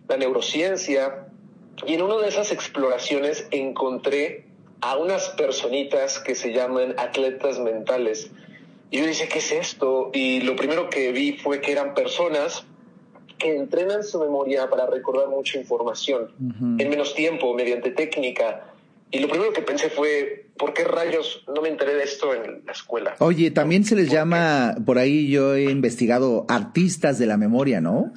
[0.07, 1.27] la neurociencia.
[1.85, 4.45] Y en una de esas exploraciones encontré
[4.81, 8.31] a unas personitas que se llaman atletas mentales.
[8.91, 10.11] Y yo dije, ¿qué es esto?
[10.13, 12.65] Y lo primero que vi fue que eran personas
[13.37, 16.31] que entrenan su memoria para recordar mucha información
[16.79, 18.73] en menos tiempo, mediante técnica,
[19.11, 22.63] y lo primero que pensé fue, ¿por qué rayos no me enteré de esto en
[22.65, 23.15] la escuela?
[23.19, 28.13] Oye, también se les llama, por ahí yo he investigado, artistas de la memoria, ¿no?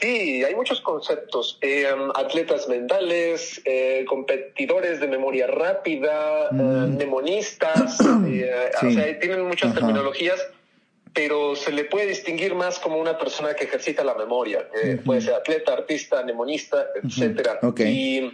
[0.00, 1.58] Sí, hay muchos conceptos.
[1.60, 6.94] Eh, atletas mentales, eh, competidores de memoria rápida, eh, mm.
[6.94, 10.40] mnemonistas, o sea, tienen muchas terminologías,
[11.12, 14.66] pero se le puede distinguir más como una persona que ejercita la memoria.
[15.04, 17.60] Puede ser atleta, artista, mnemonista, etcétera.
[17.80, 18.32] Y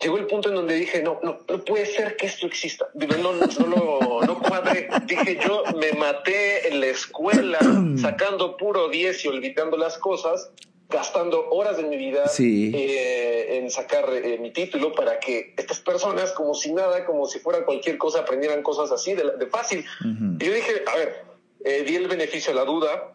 [0.00, 2.88] llegó el punto en donde dije, no, no, no puede ser que esto exista.
[2.94, 4.88] No, no, no, no cuadré.
[5.06, 7.58] Dije, yo me maté en la escuela
[8.00, 10.50] sacando puro 10 y olvidando las cosas,
[10.88, 16.32] gastando horas de mi vida eh, en sacar eh, mi título para que estas personas,
[16.32, 19.84] como si nada, como si fuera cualquier cosa, aprendieran cosas así de, de fácil.
[20.38, 21.24] Y yo dije, a ver,
[21.64, 23.14] eh, di el beneficio a la duda,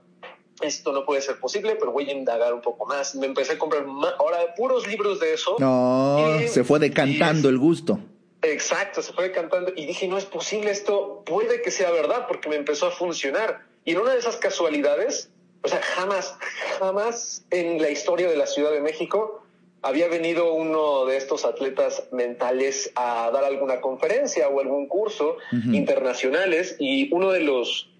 [0.62, 3.16] esto no puede ser posible, pero voy a indagar un poco más.
[3.16, 3.86] Me empecé a comprar
[4.20, 5.56] ahora puros libros de eso.
[5.60, 8.00] No, se fue decantando el gusto.
[8.44, 12.50] Exacto, se fue decantando y dije, no es posible, esto puede que sea verdad porque
[12.50, 13.62] me empezó a funcionar.
[13.86, 15.30] Y en una de esas casualidades,
[15.62, 16.36] o sea, jamás,
[16.78, 19.44] jamás en la historia de la Ciudad de México
[19.82, 26.78] había venido uno de estos atletas mentales a dar alguna conferencia o algún curso internacionales
[26.80, 27.93] y uno de los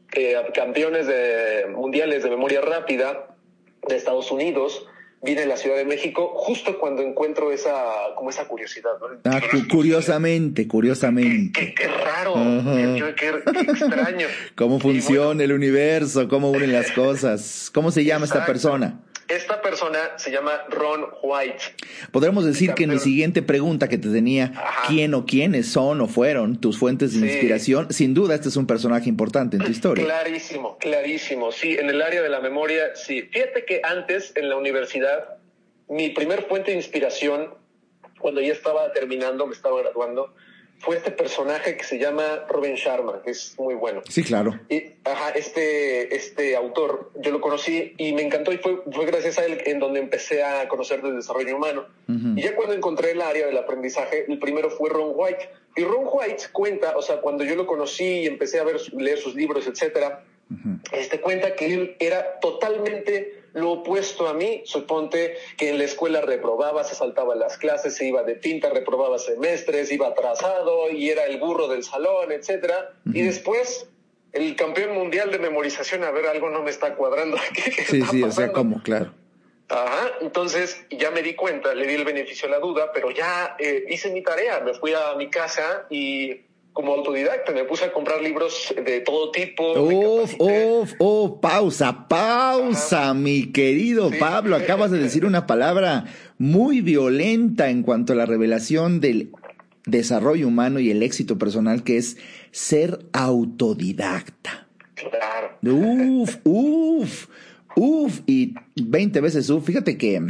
[0.54, 3.36] campeones de, mundiales de memoria rápida
[3.88, 4.86] de Estados Unidos
[5.24, 7.74] viene a la Ciudad de México justo cuando encuentro esa
[8.16, 8.92] como esa curiosidad.
[9.24, 11.74] Ah, curiosamente, curiosamente.
[11.74, 12.34] Qué, raro,
[13.16, 13.30] qué,
[13.72, 14.28] extraño.
[14.56, 16.28] ¿Cómo funciona el universo?
[16.28, 17.72] ¿Cómo unen las cosas?
[17.74, 19.03] ¿Cómo se llama esta persona?
[19.28, 21.64] Esta persona se llama Ron White.
[22.12, 24.52] Podríamos decir que en mi siguiente pregunta que te tenía,
[24.88, 27.92] ¿quién o quiénes son o fueron tus fuentes de inspiración?
[27.92, 30.04] Sin duda, este es un personaje importante en tu historia.
[30.04, 31.52] Clarísimo, clarísimo.
[31.52, 33.24] Sí, en el área de la memoria, sí.
[33.32, 35.38] Fíjate que antes, en la universidad,
[35.88, 37.54] mi primer fuente de inspiración,
[38.20, 40.34] cuando ya estaba terminando, me estaba graduando,
[40.84, 44.02] fue este personaje que se llama Robin Sharma, que es muy bueno.
[44.10, 44.60] Sí, claro.
[44.68, 49.40] Y, ajá, este, este autor, yo lo conocí y me encantó y fue, fue gracias
[49.40, 51.86] a él en donde empecé a conocer del desarrollo humano.
[52.36, 55.50] Y ya cuando encontré el área del aprendizaje, el primero fue Ron White.
[55.78, 59.20] Y Ron White cuenta, o sea, cuando yo lo conocí y empecé a ver, leer
[59.20, 60.26] sus libros, etcétera,
[60.92, 66.22] este cuenta que él era totalmente lo opuesto a mí, suponte que en la escuela
[66.22, 71.26] reprobaba, se saltaba las clases, se iba de pinta, reprobaba semestres, iba atrasado y era
[71.26, 72.94] el burro del salón, etcétera.
[73.06, 73.88] Y después
[74.32, 77.62] el campeón mundial de memorización, a ver, algo no me está cuadrando aquí.
[77.88, 79.14] Sí, sí, o sea, como, claro.
[79.70, 83.56] Ajá, entonces ya me di cuenta, le di el beneficio a la duda, pero ya
[83.60, 86.42] eh, hice mi tarea, me fui a mi casa y
[86.74, 89.74] como autodidacta, me puse a comprar libros de todo tipo.
[89.80, 96.06] Uf, uf, uf, pausa, pausa, mi querido Pablo, acabas de decir una palabra
[96.40, 99.32] muy violenta en cuanto a la revelación del
[99.86, 102.18] desarrollo humano y el éxito personal, que es
[102.52, 104.68] ser autodidacta.
[104.96, 105.58] Claro.
[105.64, 107.28] Uf, uf,
[107.76, 109.66] uf, y 20 veces uf.
[109.66, 110.22] Fíjate que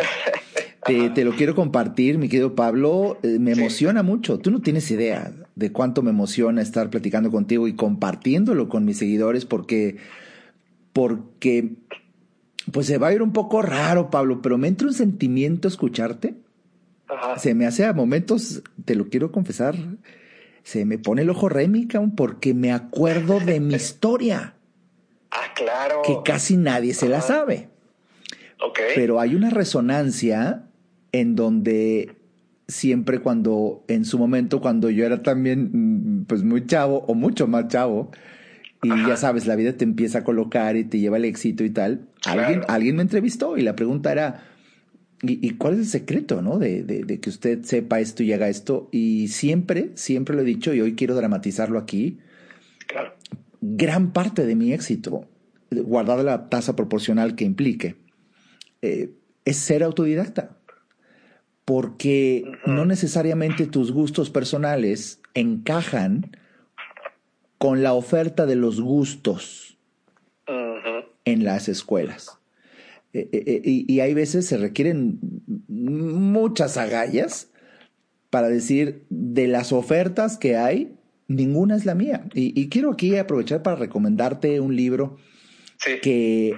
[0.85, 3.17] te, lo quiero compartir, mi querido Pablo.
[3.23, 4.39] Eh, me emociona mucho.
[4.39, 8.97] Tú no tienes idea de cuánto me emociona estar platicando contigo y compartiéndolo con mis
[8.97, 9.97] seguidores porque,
[10.93, 11.73] porque,
[12.71, 16.35] pues se va a ir un poco raro, Pablo, pero me entra un sentimiento escucharte.
[17.37, 19.75] Se me hace a momentos, te lo quiero confesar,
[20.63, 24.55] se me pone el ojo rémica porque me acuerdo de mi historia.
[25.29, 26.01] Ah, claro.
[26.03, 27.69] Que casi nadie se la sabe.
[28.59, 28.91] Okay.
[28.95, 30.63] Pero hay una resonancia
[31.11, 32.15] en donde
[32.73, 37.47] siempre cuando, en su momento, cuando yo era también, mm, pues muy chavo o mucho
[37.47, 38.11] más chavo,
[38.81, 41.69] y ya sabes, la vida te empieza a colocar y te lleva al éxito y
[41.69, 44.43] tal, alguien, alguien me entrevistó y la pregunta era,
[45.21, 46.59] ¿y, cuál es el secreto, no?
[46.59, 48.89] De, de, que usted sepa esto y haga esto.
[48.91, 52.19] Y siempre, siempre lo he dicho y hoy quiero dramatizarlo aquí.
[52.87, 53.13] Claro.
[53.61, 55.29] Gran parte de mi éxito,
[55.71, 57.95] guardada la tasa proporcional que implique,
[58.81, 59.11] eh,
[59.45, 60.57] es ser autodidacta
[61.65, 66.37] porque no necesariamente tus gustos personales encajan
[67.57, 69.77] con la oferta de los gustos
[71.25, 72.37] en las escuelas.
[73.13, 75.19] Eh, eh, eh, y, hay veces se requieren
[75.67, 77.51] muchas agallas
[78.31, 80.95] para decir de las ofertas que hay,
[81.27, 82.25] ninguna es la mía.
[82.33, 85.17] Y, quiero aquí aprovechar para recomendarte un libro
[86.01, 86.57] que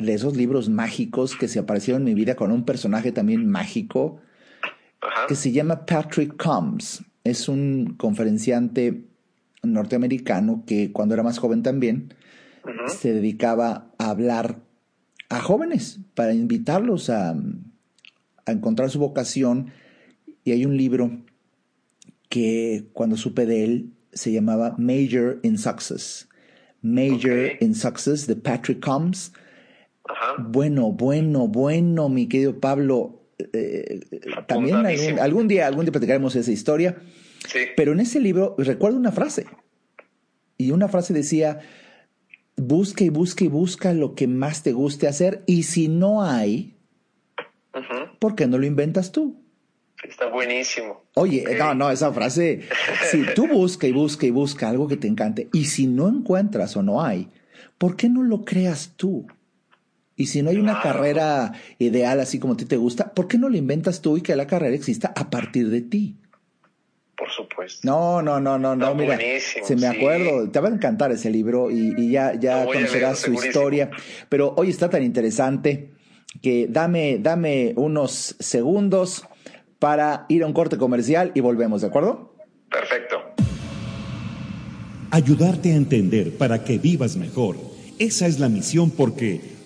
[0.00, 4.20] de esos libros mágicos que se aparecieron en mi vida con un personaje también mágico
[5.28, 7.04] que se llama Patrick Combs.
[7.24, 9.04] Es un conferenciante
[9.62, 12.14] norteamericano que cuando era más joven también
[12.86, 14.60] se dedicaba a hablar
[15.28, 19.70] a jóvenes para invitarlos a, a encontrar su vocación.
[20.44, 21.22] Y hay un libro
[22.28, 26.28] que cuando supe de él se llamaba Major in Success.
[26.82, 29.32] Major in Success de Patrick Combs
[30.38, 33.20] bueno, bueno, bueno, mi querido Pablo.
[33.52, 34.00] Eh,
[34.46, 34.76] también
[35.18, 36.96] algún, día, algún día platicaremos esa historia.
[37.76, 39.46] Pero en ese libro recuerdo una frase.
[40.58, 41.60] Y una frase decía,
[42.56, 45.42] busca y busca y busca lo que más te guste hacer.
[45.46, 46.76] Y si no hay,
[48.18, 49.40] ¿por qué no lo inventas tú?
[50.02, 51.04] Está buenísimo.
[51.14, 52.62] Oye, no, no, esa frase,
[53.10, 56.76] si tú busca y busca y busca algo que te encante, y si no encuentras
[56.76, 57.28] o no hay,
[57.76, 59.26] ¿por qué no lo creas tú?
[60.20, 63.38] Y si no hay una carrera ideal así como a ti te gusta, ¿por qué
[63.38, 66.14] no la inventas tú y que la carrera exista a partir de ti?
[67.16, 67.80] Por supuesto.
[67.84, 71.70] No, no, no, no, no, mira, se me acuerdo, te va a encantar ese libro
[71.70, 73.88] y, ya, ya conocerás su historia.
[74.28, 75.88] Pero hoy está tan interesante
[76.42, 79.24] que dame, dame unos segundos
[79.78, 82.34] para ir a un corte comercial y volvemos, ¿de acuerdo?
[82.70, 83.16] Perfecto.
[85.12, 87.56] Ayudarte a entender para que vivas mejor.
[87.98, 89.59] Esa es la misión porque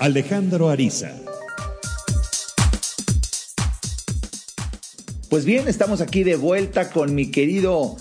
[0.00, 1.14] Alejandro Ariza.
[5.28, 7.96] Pues bien, estamos aquí de vuelta con mi querido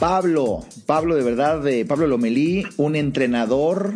[0.00, 0.64] Pablo.
[0.84, 3.94] Pablo, de verdad, de Pablo Lomelí, un entrenador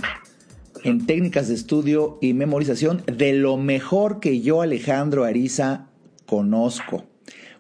[0.85, 5.89] en técnicas de estudio y memorización de lo mejor que yo, Alejandro Ariza,
[6.27, 7.07] conozco.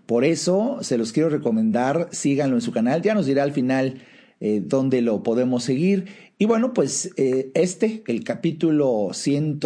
[0.06, 4.00] Por eso se los quiero recomendar, síganlo en su canal, ya nos dirá al final
[4.38, 6.06] eh, dónde lo podemos seguir.
[6.42, 9.60] Y bueno, pues eh, este, el capítulo 100,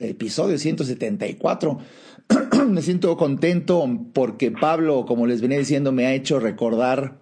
[0.00, 1.78] episodio 174
[2.68, 7.20] me siento contento porque Pablo, como les venía diciendo, me ha hecho recordar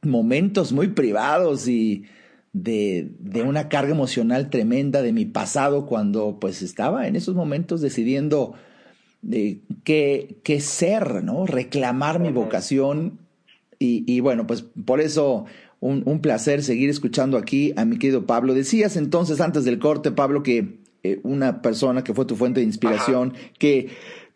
[0.00, 2.04] momentos muy privados y
[2.54, 7.82] de, de, una carga emocional tremenda de mi pasado cuando pues estaba en esos momentos
[7.82, 8.54] decidiendo
[9.20, 11.44] de qué, qué ser, ¿no?
[11.44, 13.18] Reclamar mi vocación.
[13.78, 15.44] Y, y bueno, pues por eso
[15.82, 18.54] un, un, placer seguir escuchando aquí a mi querido Pablo.
[18.54, 22.66] Decías entonces antes del corte, Pablo, que eh, una persona que fue tu fuente de
[22.66, 23.88] inspiración, que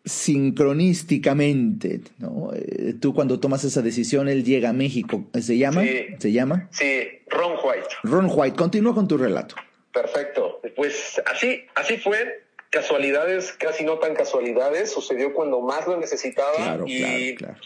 [0.04, 2.50] sincronísticamente, ¿no?
[2.52, 5.26] Eh, tú cuando tomas esa decisión, él llega a México.
[5.40, 5.82] ¿Se llama?
[5.82, 6.06] Sí.
[6.18, 6.68] ¿Se llama?
[6.72, 7.88] Sí, Ron White.
[8.02, 9.54] Ron White, continúa con tu relato.
[9.92, 10.60] Perfecto.
[10.74, 12.44] Pues así, así fue.
[12.70, 16.52] Casualidades, casi no tan casualidades, sucedió cuando más lo necesitaba.
[16.56, 17.60] Claro, y claro, claro.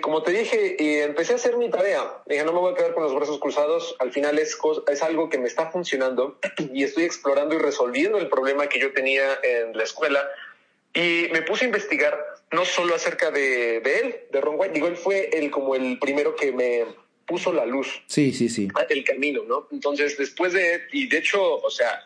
[0.00, 2.22] Como te dije, y empecé a hacer mi tarea.
[2.26, 3.96] Dije, no me voy a quedar con los brazos cruzados.
[3.98, 4.56] Al final es,
[4.88, 6.38] es algo que me está funcionando
[6.72, 10.26] y estoy explorando y resolviendo el problema que yo tenía en la escuela
[10.94, 12.16] y me puse a investigar
[12.52, 15.98] no solo acerca de, de, él, de Ron White, digo, él fue el como el
[15.98, 16.84] primero que me
[17.26, 18.02] puso la luz.
[18.06, 18.68] Sí, sí, sí.
[18.88, 19.66] El camino, ¿no?
[19.72, 22.00] Entonces, después de, y de hecho, o sea,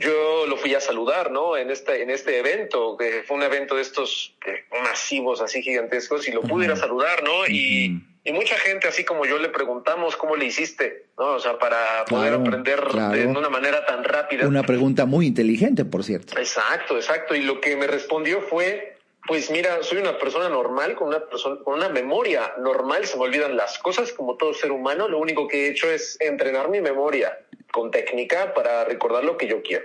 [0.00, 1.58] yo lo fui a saludar, ¿no?
[1.58, 4.34] En este, en este evento, que fue un evento de estos
[4.82, 7.46] masivos, así gigantescos, y lo pude ir a saludar, ¿no?
[7.46, 11.34] Y, y, mucha gente, así como yo, le preguntamos cómo le hiciste, ¿no?
[11.34, 13.14] O sea, para poder claro, aprender claro.
[13.14, 14.48] de una manera tan rápida.
[14.48, 16.38] Una pregunta muy inteligente, por cierto.
[16.38, 17.34] Exacto, exacto.
[17.34, 18.96] Y lo que me respondió fue,
[19.30, 23.22] pues mira, soy una persona normal, con una, persona, con una memoria normal, se me
[23.22, 26.80] olvidan las cosas como todo ser humano, lo único que he hecho es entrenar mi
[26.80, 27.38] memoria
[27.70, 29.84] con técnica para recordar lo que yo quiero.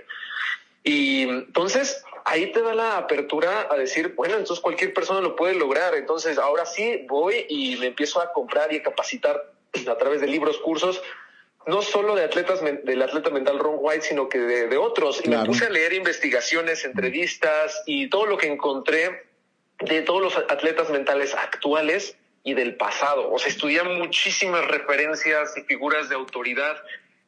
[0.82, 5.54] Y entonces ahí te da la apertura a decir, bueno, entonces cualquier persona lo puede
[5.54, 5.94] lograr.
[5.94, 9.52] Entonces ahora sí voy y me empiezo a comprar y a capacitar
[9.88, 11.00] a través de libros, cursos,
[11.68, 15.20] no solo de atletas, del atleta mental Ron White, sino que de, de otros.
[15.20, 15.42] Y claro.
[15.42, 19.25] me puse a leer investigaciones, entrevistas y todo lo que encontré
[19.80, 23.30] de todos los atletas mentales actuales y del pasado.
[23.32, 26.76] O sea, estudié muchísimas referencias y figuras de autoridad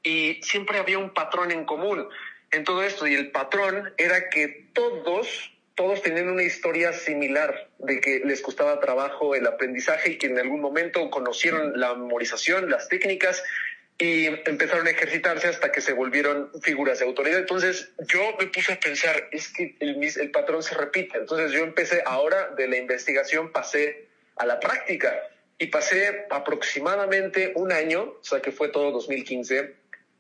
[0.03, 2.09] y siempre había un patrón en común
[2.51, 8.01] en todo esto y el patrón era que todos todos tenían una historia similar de
[8.01, 12.89] que les costaba trabajo el aprendizaje y que en algún momento conocieron la memorización, las
[12.89, 13.45] técnicas
[13.99, 17.41] y empezaron a ejercitarse hasta que se volvieron figuras de autoridad.
[17.41, 21.19] Entonces yo me puse a pensar, es que el, el patrón se repite.
[21.19, 25.21] Entonces yo empecé ahora de la investigación, pasé a la práctica
[25.59, 29.75] y pasé aproximadamente un año, o sea que fue todo 2015,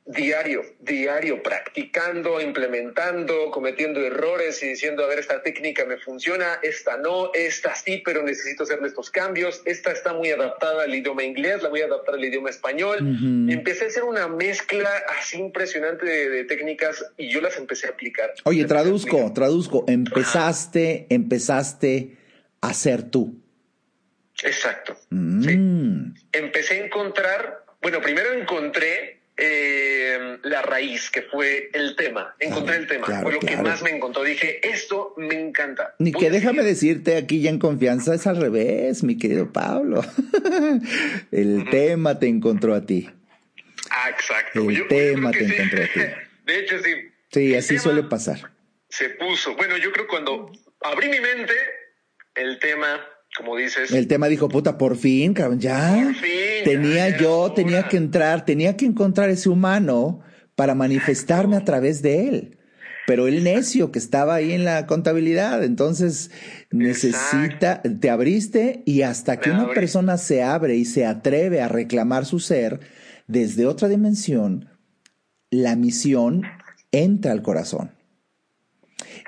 [0.09, 6.97] diario, diario, practicando, implementando, cometiendo errores y diciendo, a ver, esta técnica me funciona, esta
[6.97, 11.62] no, esta sí, pero necesito hacerle estos cambios, esta está muy adaptada al idioma inglés,
[11.62, 12.99] la voy a adaptar al idioma español.
[13.03, 13.53] Uh -huh.
[13.53, 14.90] Empecé a hacer una mezcla
[15.21, 18.33] así impresionante de, de, técnicas y yo las empecé a aplicar.
[18.44, 22.16] Oye, traduzco, traduzco, empezaste, empezaste
[22.62, 23.42] a ser tú.
[24.42, 24.97] Exacto.
[25.11, 25.42] Mm.
[25.42, 26.23] Sí.
[26.33, 32.35] Empecé a encontrar, bueno, primero encontré eh, la raíz, que fue el tema.
[32.40, 33.07] Encontré claro, el tema.
[33.07, 33.57] Claro, fue lo claro.
[33.57, 34.24] que más me encontró.
[34.24, 35.94] Dije, esto me encanta.
[36.01, 40.03] Ni que déjame decirte aquí ya en confianza, es al revés, mi querido Pablo.
[41.31, 41.70] el uh -huh.
[41.70, 43.09] tema te encontró a ti.
[43.90, 44.68] Ah, exacto.
[44.68, 45.55] El yo, tema yo te sí.
[45.55, 46.01] encontró a ti.
[46.46, 46.94] De hecho, sí.
[47.31, 48.51] Sí, el así suele pasar.
[48.88, 49.55] Se puso.
[49.55, 51.55] Bueno, yo creo que cuando abrí mi mente,
[52.35, 53.01] el tema
[53.38, 53.90] como dices.
[53.92, 56.03] El tema dijo, puta, por fin, cabrón, ya.
[56.05, 56.31] Por fin.
[56.64, 60.20] Tenía ya, yo, tenía que entrar, tenía que encontrar ese humano
[60.55, 62.59] para manifestarme a través de él.
[63.07, 66.31] Pero el necio que estaba ahí en la contabilidad, entonces
[66.70, 67.90] necesita, Exacto.
[68.01, 69.74] te abriste y hasta que Me una abrí.
[69.76, 72.80] persona se abre y se atreve a reclamar su ser
[73.26, 74.68] desde otra dimensión,
[75.51, 76.43] la misión
[76.93, 77.93] entra al corazón.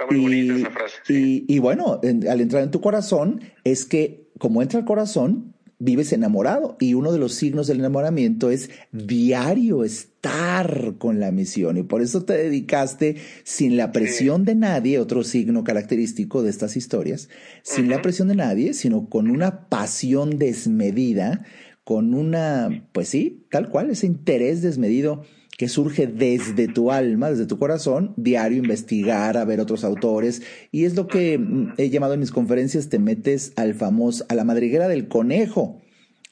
[0.00, 0.94] Está muy y, bonita esa frase.
[1.04, 1.44] Sí.
[1.46, 5.54] Y, y, bueno, en, al entrar en tu corazón, es que como entra al corazón,
[5.80, 6.76] vives enamorado.
[6.80, 11.76] Y uno de los signos del enamoramiento es diario estar con la misión.
[11.76, 14.46] Y por eso te dedicaste sin la presión sí.
[14.46, 17.28] de nadie, otro signo característico de estas historias,
[17.62, 17.90] sin uh -huh.
[17.90, 21.44] la presión de nadie, sino con una pasión desmedida,
[21.84, 25.24] con una, pues sí, tal cual, ese interés desmedido
[25.60, 30.40] que surge desde tu alma, desde tu corazón, diario investigar, a ver otros autores,
[30.72, 34.34] y es lo que mm, he llamado en mis conferencias, te metes al famoso, a
[34.34, 35.82] la madriguera del conejo,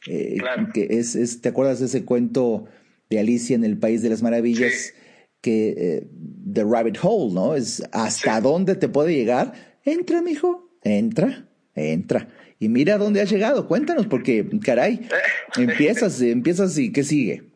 [0.06, 0.38] eh,
[0.72, 2.64] que es, es, ¿te acuerdas de ese cuento
[3.10, 4.94] de Alicia en el País de las Maravillas?
[5.42, 6.08] Que eh,
[6.50, 7.54] The Rabbit Hole, ¿no?
[7.54, 9.52] Es hasta dónde te puede llegar.
[9.84, 12.30] Entra, mijo, entra, entra.
[12.58, 13.68] Y mira dónde has llegado.
[13.68, 15.06] Cuéntanos, porque, caray,
[15.58, 17.47] empiezas, empiezas y ¿qué sigue?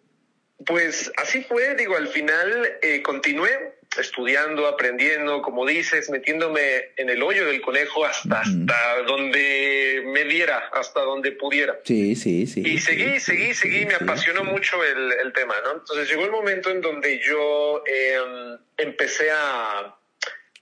[0.67, 7.23] Pues así fue, digo, al final eh, continué estudiando, aprendiendo, como dices, metiéndome en el
[7.23, 11.79] hoyo del conejo hasta, hasta donde me diera, hasta donde pudiera.
[11.85, 12.63] Sí, sí, sí.
[12.65, 15.73] Y seguí, seguí, seguí, me apasionó mucho el, el, tema, ¿no?
[15.73, 19.95] Entonces llegó el momento en donde yo em, empecé a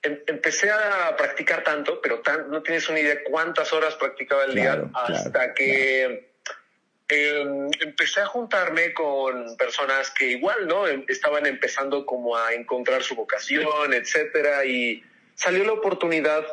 [0.03, 4.55] em, empecé a practicar tanto, pero tan, no tienes una idea cuántas horas practicaba el
[4.55, 6.30] día hasta que
[7.11, 10.87] Em, empecé a juntarme con personas que igual, ¿no?
[10.87, 15.03] Em, estaban empezando como a encontrar su vocación, etcétera, y
[15.35, 16.47] salió la oportunidad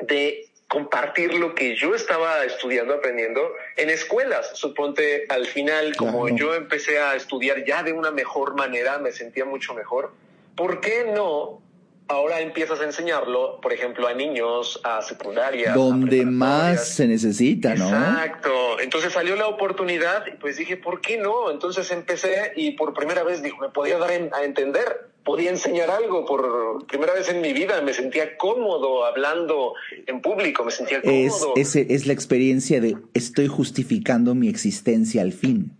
[0.00, 4.50] de compartir lo que yo estaba estudiando, aprendiendo en escuelas.
[4.54, 9.44] Suponte, al final, como yo empecé a estudiar ya de una mejor manera, me sentía
[9.44, 10.12] mucho mejor.
[10.56, 11.62] ¿Por qué no
[12.08, 15.72] ahora empiezas a enseñarlo, por ejemplo, a niños, a secundaria.
[15.72, 17.86] Donde más se necesita, ¿no?
[17.86, 18.80] Exacto.
[18.80, 21.50] Entonces salió la oportunidad y pues dije, ¿por qué no?
[21.50, 26.24] Entonces empecé y por primera vez dijo, me podía dar a entender, podía enseñar algo.
[26.24, 29.74] Por primera vez en mi vida me sentía cómodo hablando
[30.06, 31.54] en público, me sentía cómodo.
[31.56, 35.72] Es, es, es la experiencia de estoy justificando mi existencia al fin.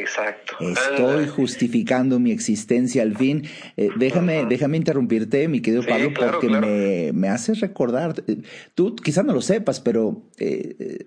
[0.00, 0.56] Exacto.
[0.60, 3.44] Estoy justificando mi existencia al fin.
[3.76, 8.14] Eh, déjame, déjame interrumpirte, mi querido Pablo, porque Me, me haces recordar.
[8.26, 8.38] Eh,
[8.74, 11.06] tú quizás no lo sepas, pero eh,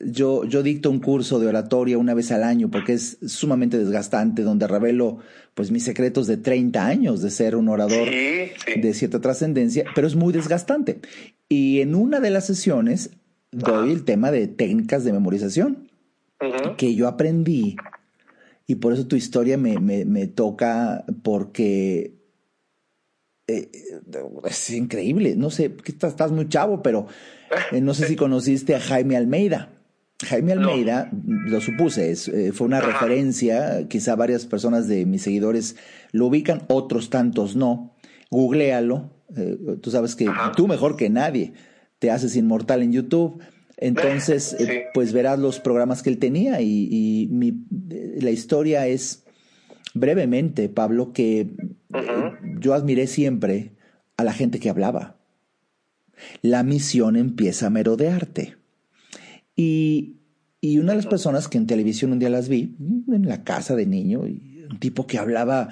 [0.00, 4.42] yo, yo dicto un curso de oratoria una vez al año porque es sumamente desgastante,
[4.42, 5.18] donde revelo
[5.54, 10.16] pues mis secretos de 30 años de ser un orador de cierta trascendencia, pero es
[10.16, 11.00] muy desgastante.
[11.48, 13.10] Y en una de las sesiones
[13.52, 15.88] doy el tema de técnicas de memorización
[16.76, 17.76] que yo aprendí
[18.66, 22.14] y por eso tu historia me, me, toca porque
[23.46, 23.70] eh,
[24.44, 25.36] es increíble.
[25.36, 27.06] No sé, estás, estás muy chavo, pero
[27.72, 29.70] eh, no sé si conociste a Jaime Almeida.
[30.24, 35.76] Jaime Almeida, lo supuse, es, eh, fue una referencia, quizá varias personas de mis seguidores
[36.12, 37.94] lo ubican, otros tantos no.
[38.30, 39.10] Googlealo,
[39.80, 41.52] tú sabes que tú mejor que nadie
[41.98, 43.40] te haces inmortal en YouTube.
[43.76, 47.52] Entonces, eh, pues verás los programas que él tenía y, mi,
[48.20, 49.24] la historia es
[49.94, 53.72] brevemente, Pablo, que eh, yo admiré siempre
[54.16, 55.16] a la gente que hablaba.
[56.42, 58.56] La misión empieza a merodearte.
[59.56, 60.16] Y,
[60.60, 63.74] y una de las personas que en televisión un día las vi, en la casa
[63.74, 65.70] de niño, un tipo que hablaba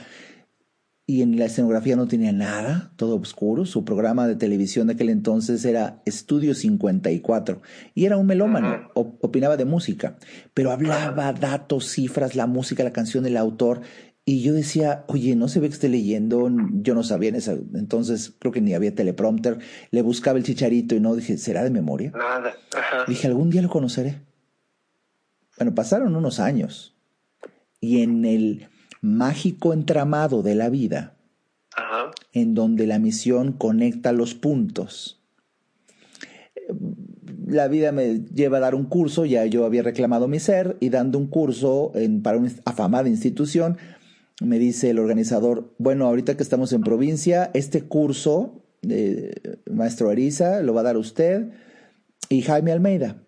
[1.06, 3.66] y en la escenografía no tenía nada, todo oscuro.
[3.66, 7.60] Su programa de televisión de aquel entonces era Estudio 54
[7.94, 10.16] y era un melómano, opinaba de música,
[10.54, 13.80] pero hablaba datos, cifras, la música, la canción, el autor.
[14.24, 17.60] Y yo decía, oye, no se ve que esté leyendo, yo no sabía en ese
[17.74, 19.58] entonces, creo que ni había teleprompter,
[19.90, 22.12] le buscaba el chicharito y no, dije, ¿será de memoria?
[22.12, 22.54] Nada.
[23.08, 24.22] Dije, algún día lo conoceré.
[25.58, 26.96] Bueno, pasaron unos años
[27.80, 28.68] y en el
[29.02, 31.16] mágico entramado de la vida,
[32.32, 35.20] en donde la misión conecta los puntos.
[37.46, 40.88] La vida me lleva a dar un curso, ya yo había reclamado mi ser, y
[40.88, 43.76] dando un curso en, para una afamada institución,
[44.40, 50.60] me dice el organizador, bueno, ahorita que estamos en provincia, este curso, de maestro Ariza,
[50.62, 51.50] lo va a dar usted
[52.28, 53.22] y Jaime Almeida.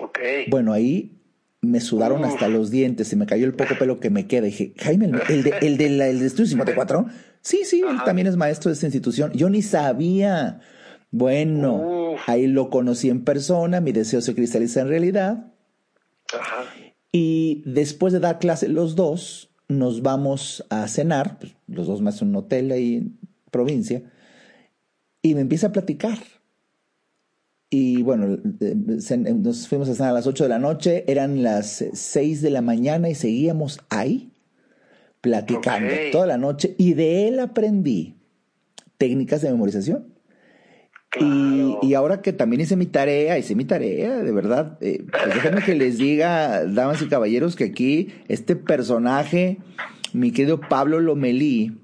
[0.00, 0.46] Okay.
[0.50, 1.21] Bueno, ahí
[1.62, 4.46] me sudaron hasta los dientes, se me cayó el poco pelo que me queda.
[4.46, 7.06] dije, Jaime, el, de, el, de, el de Estudio 54,
[7.40, 9.32] sí, sí, él también es maestro de esta institución.
[9.32, 10.60] Yo ni sabía.
[11.12, 15.52] Bueno, ahí lo conocí en persona, mi deseo se cristaliza en realidad.
[16.34, 16.64] Ajá.
[17.12, 22.22] Y después de dar clase los dos, nos vamos a cenar, pues, los dos más
[22.22, 23.18] en un hotel ahí en
[23.50, 24.02] provincia,
[25.20, 26.18] y me empieza a platicar
[27.74, 28.74] y bueno, eh,
[29.34, 32.60] nos fuimos a cenar a las 8 de la noche, eran las 6 de la
[32.60, 34.30] mañana y seguíamos ahí
[35.22, 36.74] platicando toda la noche.
[36.76, 38.14] Y de él aprendí
[38.98, 40.04] técnicas de memorización.
[41.18, 45.62] Y, ahora que también hice mi tarea, hice mi tarea, de verdad, eh, pues déjenme
[45.62, 49.56] que les diga, damas y caballeros, que aquí este personaje,
[50.12, 51.78] mi querido Pablo Lomelí,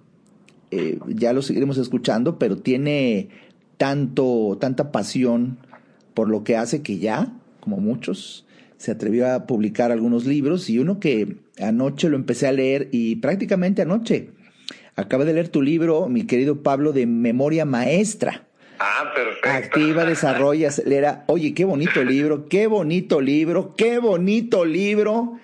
[0.70, 3.30] eh, ya lo seguiremos escuchando, pero tiene
[3.78, 5.56] tanto, tanta pasión
[6.18, 8.44] por lo que hace que ya, como muchos,
[8.76, 13.14] se atrevió a publicar algunos libros y uno que anoche lo empecé a leer y
[13.14, 14.30] prácticamente anoche.
[14.96, 18.48] Acabé de leer tu libro, mi querido Pablo, de Memoria Maestra.
[18.80, 19.48] Ah, perfecto.
[19.48, 21.22] Activa, desarrolla, acelera.
[21.28, 25.38] Oye, qué bonito libro, qué bonito libro, qué bonito libro,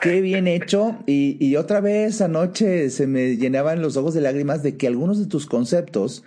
[0.00, 1.00] qué bien hecho.
[1.06, 5.18] Y, y otra vez anoche se me llenaban los ojos de lágrimas de que algunos
[5.18, 6.24] de tus conceptos,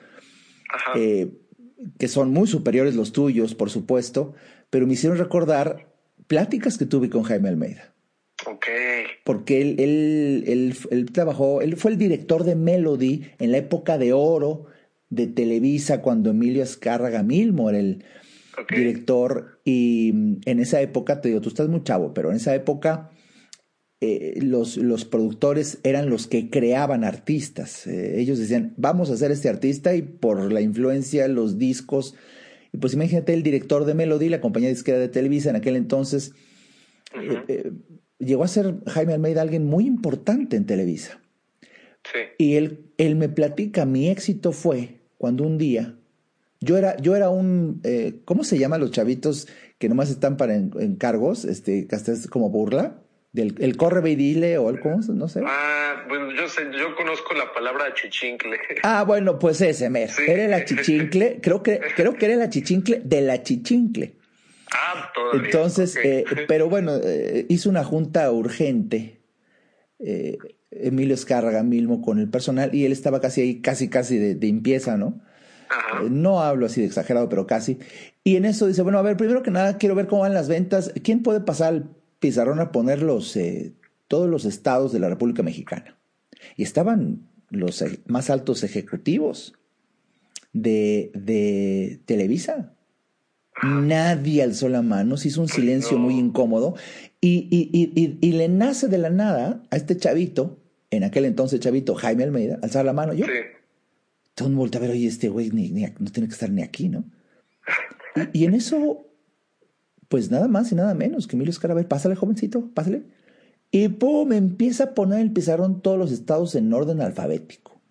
[0.95, 1.29] eh,
[1.97, 4.33] que son muy superiores los tuyos, por supuesto,
[4.69, 5.87] pero me hicieron recordar
[6.27, 7.93] pláticas que tuve con Jaime Almeida.
[8.45, 8.67] Ok.
[9.23, 13.97] Porque él, él, él, él trabajó, él fue el director de Melody en la época
[13.97, 14.65] de oro
[15.09, 18.03] de Televisa cuando Emilio Escárraga Milmo era el
[18.69, 22.55] director y mm, en esa época, te digo, tú estás muy chavo, pero en esa
[22.55, 23.11] época
[23.99, 27.87] eh, los, los, productores eran los que creaban artistas.
[27.87, 32.13] Eh, ellos decían, vamos a hacer este artista y por la influencia, los discos,
[32.71, 36.33] y pues imagínate el director de Melody, la compañía disquera de Televisa en aquel entonces,
[37.47, 37.71] eh,
[38.19, 41.19] llegó a ser Jaime Almeida alguien muy importante en Televisa.
[42.37, 45.97] Y él, él me platica, mi éxito fue cuando un día,
[46.61, 47.81] yo era, yo era un,
[48.25, 49.47] ¿cómo se llaman los chavitos
[49.79, 51.45] que nomás están para encargos?
[51.45, 53.01] Este, es como burla.
[53.37, 55.43] Del, el corre y dile o el cómo no sé.
[55.45, 58.57] Ah, bueno, yo sé, yo conozco la palabra chichincle.
[58.83, 60.09] Ah, bueno, pues ese, mer.
[60.27, 64.15] Era la chichincle, creo que, creo que era la chichincle de la chichincle.
[64.73, 65.43] Ah, todavía.
[65.45, 69.21] Entonces, eh, pero bueno, eh, hizo una junta urgente.
[69.99, 70.37] Eh,
[70.71, 74.47] Emilio Escárraga Milmo con el personal y él estaba casi ahí, casi, casi de, de
[74.47, 75.21] impieza, ¿no?
[76.09, 77.79] No hablo así de exagerado, pero casi.
[78.23, 80.47] Y en eso dice, bueno, a ver, primero que nada quiero ver cómo van las
[80.47, 80.91] ventas.
[81.03, 83.73] ¿Quién puede pasar al pizarrón a poner los, eh,
[84.07, 85.97] todos los estados de la República Mexicana?
[86.55, 89.53] Y estaban los e, más altos ejecutivos
[90.53, 92.73] de, de Televisa.
[93.63, 96.75] Nadie alzó la mano, se hizo un silencio muy incómodo
[97.19, 100.59] y, y, y, y, le nace de la nada a este chavito,
[100.91, 103.13] en aquel entonces chavito, Jaime Almeida, alzar la mano.
[103.13, 104.43] Yo, sí.
[104.47, 107.05] mundo a ver, oye, este güey ni, no tiene que estar ni aquí, ¿no?
[108.31, 109.06] Y, en eso,
[110.09, 113.03] pues nada más y nada menos que Emilio Escarabel, pásale, jovencito, pásale.
[113.71, 117.81] Y pum, empieza a poner el pizarrón todos los estados en orden alfabético.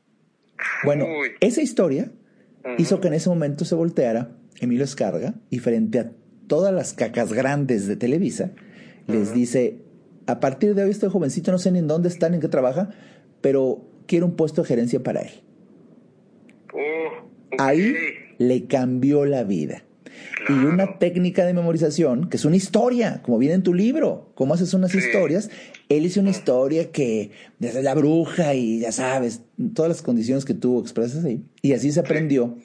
[0.85, 1.07] Bueno,
[1.41, 2.11] esa historia
[2.79, 6.13] hizo que en ese momento se volteara Emilio Escarga y frente a
[6.47, 8.53] todas las cacas grandes de Televisa,
[9.07, 9.83] les dice,
[10.27, 12.49] a partir de hoy este jovencito no sé ni en dónde está ni en qué
[12.49, 12.91] trabaja,
[13.41, 15.31] pero quiero un puesto de gerencia para él.
[16.73, 17.95] Oh, Ahí
[18.39, 19.86] le cambió la vida.
[20.49, 24.55] Y una técnica de memorización, que es una historia, como viene en tu libro, cómo
[24.55, 25.51] haces unas historias.
[25.89, 29.43] Él hizo una historia que desde la bruja y ya sabes,
[29.75, 31.43] todas las condiciones que tuvo expresas ahí.
[31.63, 32.57] Y así se aprendió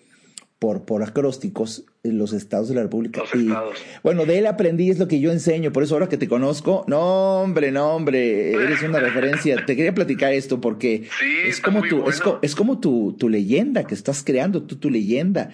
[0.62, 3.22] por, por acrósticos en los estados de la República.
[3.22, 3.78] Los estados.
[4.04, 6.86] Bueno, de él aprendí, es lo que yo enseño, por eso ahora que te conozco,
[6.88, 9.66] no hombre, no hombre, eres una referencia.
[9.66, 11.08] Te quería platicar esto porque
[11.48, 15.50] es, como tu, es, es, como tu, tu, leyenda que estás creando, tú tu leyenda.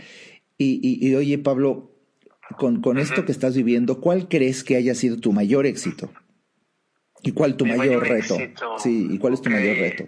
[0.58, 1.97] Y, y, y oye, Pablo,
[2.56, 6.12] con, con esto que estás viviendo, ¿cuál crees que haya sido tu mayor éxito?
[7.24, 8.38] ¿Y cuál tu mayor, reto?
[8.78, 10.06] Sí, ¿y cuál es tu mayor reto?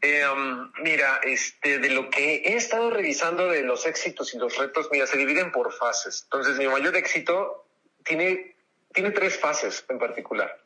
[0.00, 4.56] Eh, um, mira, este, de lo que he estado revisando de los éxitos y los
[4.56, 6.22] retos, mira, se dividen por fases.
[6.24, 7.66] Entonces, mi mayor éxito
[8.04, 8.56] tiene,
[8.92, 10.62] tiene tres fases en particular.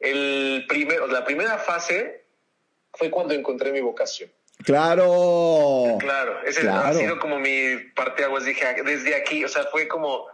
[0.00, 2.24] El primero, la primera fase
[2.92, 4.30] fue cuando encontré mi vocación.
[4.64, 5.96] Claro.
[5.98, 8.44] Claro, ese ha sido como mi parte aguas.
[8.44, 10.26] Dije, ah, desde aquí, o sea, fue como,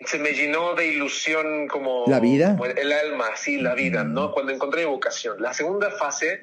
[0.00, 2.04] se me llenó de ilusión como...
[2.06, 2.56] La vida.
[2.76, 4.32] el alma, sí, la vida, ¿no?
[4.32, 5.40] Cuando encontré vocación.
[5.40, 6.42] La segunda fase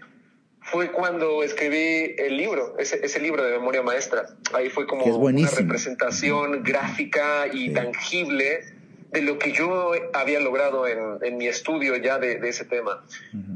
[0.61, 4.27] fue cuando escribí el libro, ese, ese libro de memoria maestra.
[4.53, 8.80] Ahí fue como una representación gráfica y tangible
[9.11, 13.03] de lo que yo había logrado en, en mi estudio ya de, de ese tema.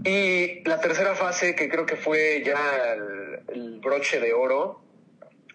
[0.04, 4.82] Y la tercera fase, que creo que fue ya el, el broche de oro,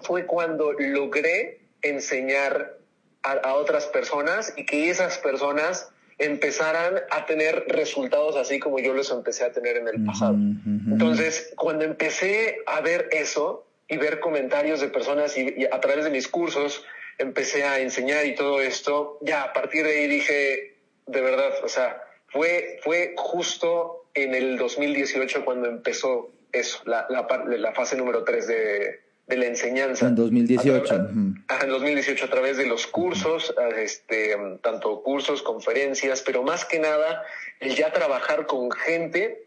[0.00, 2.78] fue cuando logré enseñar
[3.22, 5.90] a, a otras personas y que esas personas
[6.20, 10.34] empezaran a tener resultados así como yo los empecé a tener en el pasado.
[10.34, 16.10] Entonces, cuando empecé a ver eso y ver comentarios de personas y, a través de
[16.10, 16.84] mis cursos
[17.20, 21.68] empecé a enseñar y todo esto, ya a partir de ahí dije, de verdad, o
[21.68, 28.24] sea, fue, fue justo en el 2018 cuando empezó eso, la, la, la fase número
[28.24, 30.08] 3 de, de la enseñanza.
[30.08, 30.94] En 2018.
[30.94, 37.24] en 2018 a través de los cursos, este, tanto cursos, conferencias, pero más que nada
[37.60, 39.46] el ya trabajar con gente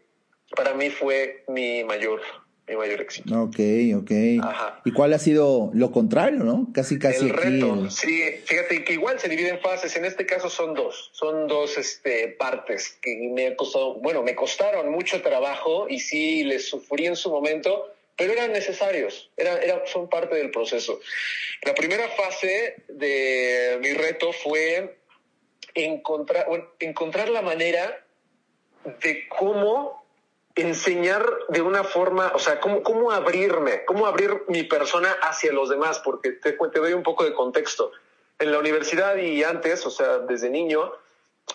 [0.56, 2.20] para mí fue mi mayor
[2.66, 3.42] mi mayor éxito.
[3.42, 3.58] Ok,
[3.96, 4.10] ok.
[4.84, 6.68] ¿Y cuál ha sido lo contrario, no?
[6.72, 7.26] Casi, casi.
[7.26, 8.22] El reto, sí.
[8.44, 9.96] Fíjate que igual se divide en fases.
[9.96, 11.10] En este caso son dos.
[11.12, 16.44] Son dos este, partes que me ha costado, bueno, me costaron mucho trabajo y sí
[16.44, 19.30] les sufrí en su momento, pero eran necesarios.
[19.36, 21.00] Eran, era, son parte del proceso.
[21.62, 24.96] La primera fase de mi reto fue
[25.74, 26.46] encontrar,
[26.78, 28.04] encontrar la manera
[29.02, 30.03] de cómo
[30.54, 35.68] enseñar de una forma, o sea, cómo, cómo abrirme, cómo abrir mi persona hacia los
[35.68, 37.90] demás, porque te, te doy un poco de contexto.
[38.38, 40.92] En la universidad y antes, o sea, desde niño,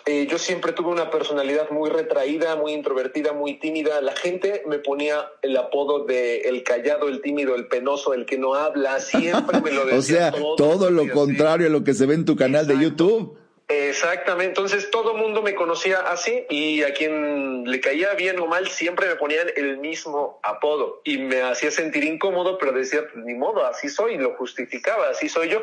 [0.06, 4.00] eh, yo siempre tuve una personalidad muy retraída, muy introvertida, muy tímida.
[4.00, 8.38] La gente me ponía el apodo de el callado, el tímido, el penoso, el que
[8.38, 9.00] no habla.
[9.00, 10.28] Siempre me lo decía.
[10.28, 13.36] o sea, todo lo contrario a lo que se ve en tu canal de YouTube.
[13.72, 18.68] Exactamente, entonces todo mundo me conocía así y a quien le caía bien o mal
[18.68, 23.34] siempre me ponían el mismo apodo y me hacía sentir incómodo, pero decía, pues, ni
[23.34, 25.62] modo, así soy, lo justificaba, así soy yo.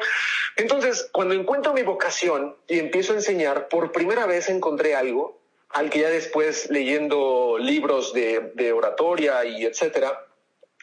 [0.56, 5.38] Entonces, cuando encuentro mi vocación y empiezo a enseñar, por primera vez encontré algo
[5.72, 10.26] al que ya después leyendo libros de, de oratoria y etcétera,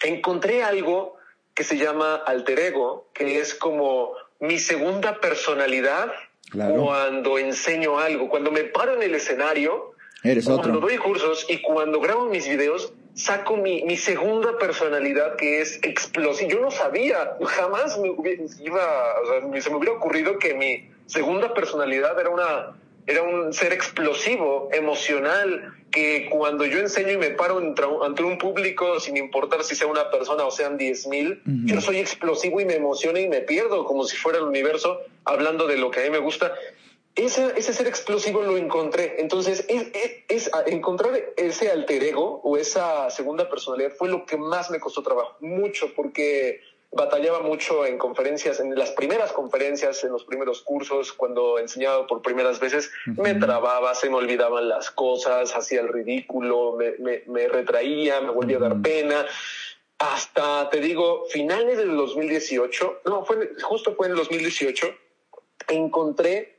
[0.02, 1.16] encontré algo
[1.54, 6.12] que se llama alter ego, que es como mi segunda personalidad
[6.52, 9.94] cuando enseño algo, cuando me paro en el escenario,
[10.44, 15.78] cuando doy cursos y cuando grabo mis videos, saco mi, mi segunda personalidad que es
[15.82, 16.50] explosiva.
[16.50, 21.52] Yo no sabía, jamás me iba, o sea, se me hubiera ocurrido que mi segunda
[21.52, 22.76] personalidad era una
[23.06, 27.58] era un ser explosivo, emocional, que cuando yo enseño y me paro
[28.02, 31.98] ante un público, sin importar si sea una persona o sean diez mil, yo soy
[31.98, 35.90] explosivo y me emociono y me pierdo como si fuera el universo hablando de lo
[35.90, 36.54] que a mí me gusta.
[37.14, 39.20] Ese, ese ser explosivo lo encontré.
[39.20, 39.86] Entonces, es,
[40.28, 45.02] es, encontrar ese alter ego o esa segunda personalidad fue lo que más me costó
[45.04, 45.36] trabajo.
[45.38, 46.60] Mucho, porque
[46.94, 52.22] batallaba mucho en conferencias, en las primeras conferencias, en los primeros cursos, cuando enseñaba por
[52.22, 58.20] primeras veces, me trababa, se me olvidaban las cosas, hacía el ridículo, me, me, retraía,
[58.20, 59.26] me volvía a dar pena.
[59.98, 64.86] Hasta, te digo, finales del 2018, no, fue, justo fue en el 2018,
[65.68, 66.56] encontré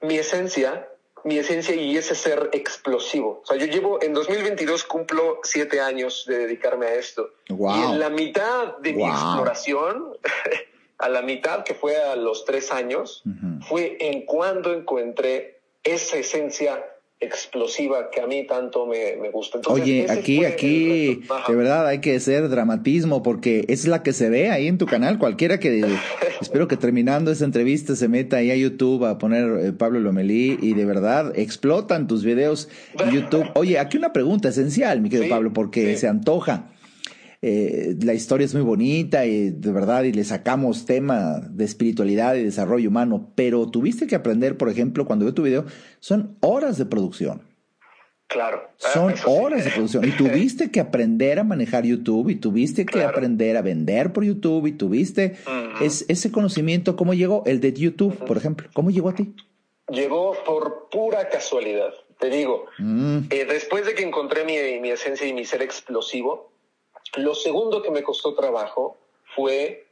[0.00, 0.89] mi esencia
[1.24, 3.40] mi esencia y ese ser explosivo.
[3.42, 7.30] O sea, yo llevo, en 2022 cumplo siete años de dedicarme a esto.
[7.48, 10.16] Y en la mitad de mi exploración,
[10.98, 13.22] a la mitad que fue a los tres años,
[13.68, 16.84] fue en cuando encontré esa esencia
[17.20, 19.60] explosiva que a mí tanto me, me gusta.
[19.68, 24.50] Oye, aquí, aquí, de verdad hay que hacer dramatismo porque es la que se ve
[24.50, 25.18] ahí en tu canal.
[25.18, 25.84] Cualquiera que,
[26.40, 30.58] espero que terminando esta entrevista se meta ahí a YouTube a poner eh, Pablo Lomelí
[30.62, 33.46] y de verdad explotan tus videos en YouTube.
[33.54, 36.70] Oye, aquí una pregunta esencial, mi querido Pablo, porque se antoja.
[37.42, 42.34] Eh, la historia es muy bonita y de verdad y le sacamos tema de espiritualidad
[42.34, 45.64] y desarrollo humano, pero tuviste que aprender, por ejemplo, cuando veo tu video,
[46.00, 47.42] son horas de producción.
[48.30, 48.68] Claro.
[48.76, 50.04] Son horas de producción.
[50.04, 54.66] Y tuviste que aprender a manejar YouTube y tuviste que aprender a vender por YouTube
[54.68, 55.36] y tuviste
[55.80, 56.94] es, ese conocimiento.
[56.94, 57.42] ¿Cómo llegó?
[57.46, 58.68] El de YouTube, por ejemplo.
[58.72, 59.34] ¿Cómo llegó a ti?
[59.88, 61.92] Llegó por pura casualidad.
[62.20, 63.18] Te digo, mm.
[63.30, 66.49] eh, después de que encontré mi, mi esencia y mi ser explosivo,
[67.16, 68.98] lo segundo que me costó trabajo
[69.34, 69.90] fue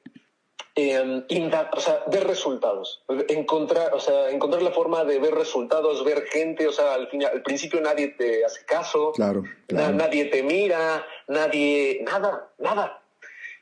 [0.74, 1.24] eh,
[1.72, 6.68] o sea, ver resultados, encontrar, o sea, encontrar la forma de ver resultados, ver gente,
[6.68, 12.00] o sea, al, final, al principio nadie te hace caso, claro, nadie te mira, nadie,
[12.04, 13.02] nada, nada.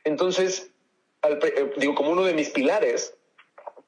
[0.03, 0.69] Entonces,
[1.23, 3.15] eh, digo, como uno de mis pilares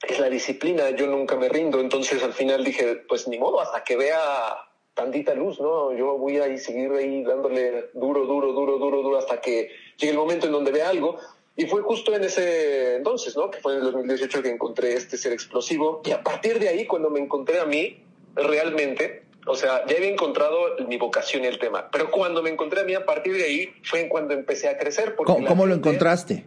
[0.08, 3.84] es la disciplina, yo nunca me rindo, entonces al final dije, pues ni modo, hasta
[3.84, 4.58] que vea
[5.00, 5.94] tantita luz, ¿no?
[5.94, 10.18] Yo voy a seguir ahí dándole duro, duro, duro, duro, duro hasta que llegue el
[10.18, 11.18] momento en donde vea algo.
[11.56, 13.50] Y fue justo en ese entonces, ¿no?
[13.50, 16.02] Que fue en el 2018 que encontré este ser explosivo.
[16.06, 18.04] Y a partir de ahí, cuando me encontré a mí,
[18.36, 21.90] realmente, o sea, ya había encontrado mi vocación y el tema.
[21.92, 24.78] Pero cuando me encontré a mí, a partir de ahí, fue en cuando empecé a
[24.78, 25.16] crecer.
[25.16, 26.46] ¿Cómo, ¿cómo lo encontraste?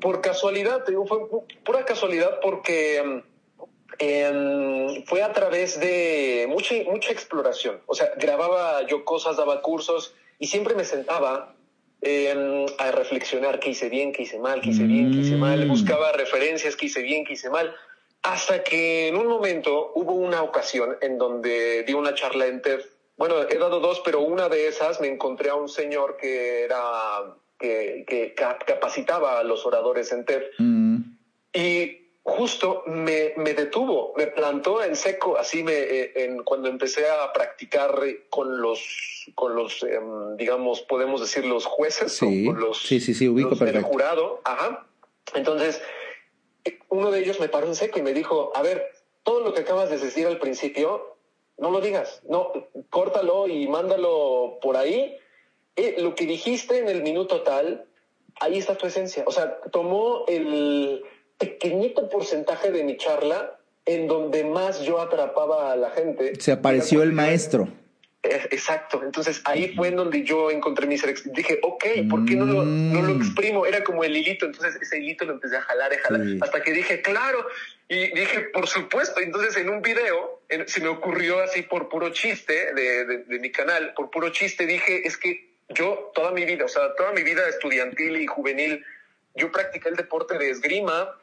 [0.00, 1.18] Por casualidad, te digo, fue
[1.64, 3.22] pura casualidad porque
[4.00, 7.80] mm, fue a través de mucha, mucha exploración.
[7.86, 11.54] O sea, grababa yo cosas, daba cursos y siempre me sentaba
[12.02, 15.64] em, a reflexionar qué hice bien, qué hice mal, qué hice bien, qué hice mal.
[15.64, 15.68] Mm.
[15.68, 17.74] Buscaba referencias, qué hice bien, qué hice mal.
[18.22, 22.80] Hasta que en un momento hubo una ocasión en donde di una charla en TED.
[23.16, 27.34] Bueno, he dado dos, pero una de esas me encontré a un señor que era
[27.58, 30.42] que, que capacitaba a los oradores en TED.
[30.58, 30.96] Mm.
[31.54, 37.08] Y justo me, me, detuvo, me plantó en seco, así me, eh, en, cuando empecé
[37.08, 42.82] a practicar con los, con los, em, digamos, podemos decir los jueces, sí, con los,
[42.82, 43.86] sí, sí, sí, ubico los perfecto.
[43.86, 44.88] jurado, ajá.
[45.34, 45.80] Entonces,
[46.88, 48.90] uno de ellos me paró en seco y me dijo, a ver,
[49.22, 51.16] todo lo que acabas de decir al principio,
[51.58, 52.52] no lo digas, no,
[52.90, 55.16] córtalo y mándalo por ahí.
[55.76, 57.86] Eh, lo que dijiste en el minuto tal,
[58.40, 59.22] ahí está tu esencia.
[59.26, 61.04] O sea, tomó el
[61.38, 66.32] pequeñito porcentaje de mi charla en donde más yo atrapaba a la gente.
[66.40, 67.68] Se apareció el maestro.
[68.22, 69.02] Exacto.
[69.04, 71.14] Entonces ahí fue en donde yo encontré mi ser.
[71.26, 73.64] Dije, ok, ¿por qué no lo, no lo exprimo?
[73.66, 74.46] Era como el hilito.
[74.46, 76.38] Entonces ese hilito lo empecé a jalar, a jalar, Sí.
[76.42, 77.46] hasta que dije, claro.
[77.88, 79.20] Y dije, por supuesto.
[79.20, 83.38] Entonces en un video, en- se me ocurrió así por puro chiste de, de, de
[83.38, 87.12] mi canal, por puro chiste, dije, es que yo toda mi vida, o sea, toda
[87.12, 88.84] mi vida estudiantil y juvenil,
[89.36, 91.16] yo practiqué el deporte de esgrima,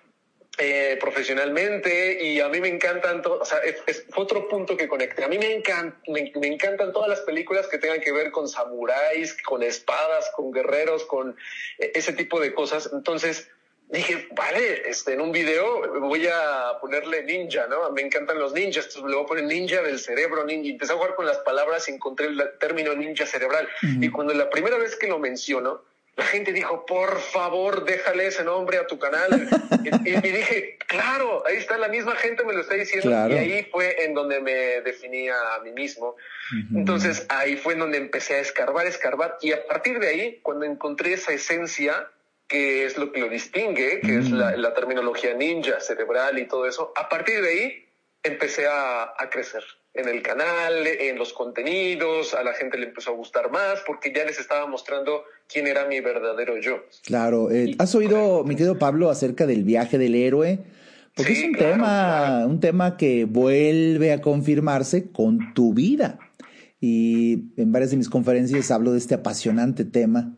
[0.60, 4.88] eh, profesionalmente y a mí me encantan, to- o sea, es, es otro punto que
[4.88, 5.24] conecte.
[5.24, 8.48] A mí me, encan- me, me encantan todas las películas que tengan que ver con
[8.48, 11.36] samuráis, con espadas, con guerreros, con
[11.80, 12.90] eh, ese tipo de cosas.
[12.94, 13.50] Entonces
[13.90, 17.90] dije, vale, este, en un video voy a ponerle ninja, ¿no?
[17.92, 20.70] Me encantan los ninjas, entonces le voy a poner ninja del cerebro, ninja.
[20.70, 23.68] Empecé a jugar con las palabras y encontré el término ninja cerebral.
[24.02, 25.82] Y cuando la primera vez que lo menciono,
[26.16, 29.50] la gente dijo, por favor, déjale ese nombre a tu canal.
[30.06, 33.10] y, dije, claro, ahí está, la misma gente me lo está diciendo.
[33.10, 33.34] Claro.
[33.34, 36.16] Y ahí fue en donde me definí a mí mismo.
[36.76, 39.38] Entonces ahí fue en donde empecé a escarbar, escarbar.
[39.42, 42.08] Y a partir de ahí, cuando encontré esa esencia,
[42.48, 46.68] que es lo que lo distingue, que es la, la terminología ninja, cerebral y todo
[46.68, 47.90] eso, a partir de ahí
[48.22, 49.64] empecé a, a crecer
[49.94, 54.12] en el canal, en los contenidos, a la gente le empezó a gustar más porque
[54.16, 56.84] ya les estaba mostrando quién era mi verdadero yo.
[57.04, 60.60] Claro, eh, ¿has oído, mi querido Pablo, acerca del viaje del héroe?
[61.16, 62.48] Porque Sí, es un claro, tema, claro.
[62.48, 66.18] un tema que vuelve a confirmarse con tu vida.
[66.82, 70.36] Y en varias de mis conferencias hablo de este apasionante tema.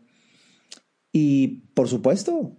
[1.12, 2.52] Y por supuesto,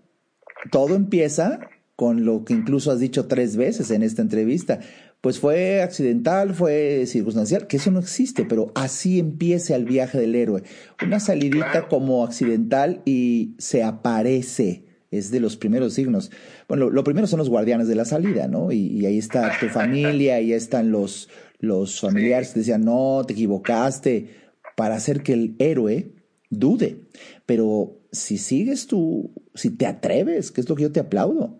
[0.71, 1.59] todo empieza
[1.95, 4.79] con lo que incluso has dicho tres veces en esta entrevista.
[5.21, 10.35] Pues fue accidental, fue circunstancial, que eso no existe, pero así empieza el viaje del
[10.35, 10.63] héroe.
[11.03, 14.85] Una salidita como accidental y se aparece.
[15.09, 16.31] Es de los primeros signos.
[16.67, 18.71] Bueno, lo, lo primero son los guardianes de la salida, ¿no?
[18.71, 23.23] Y, y ahí está tu familia, y ahí están los, los familiares que decían, no,
[23.25, 24.29] te equivocaste,
[24.75, 26.13] para hacer que el héroe
[26.49, 27.07] dude.
[27.45, 31.57] Pero si sigues tú, si te atreves, que es lo que yo te aplaudo,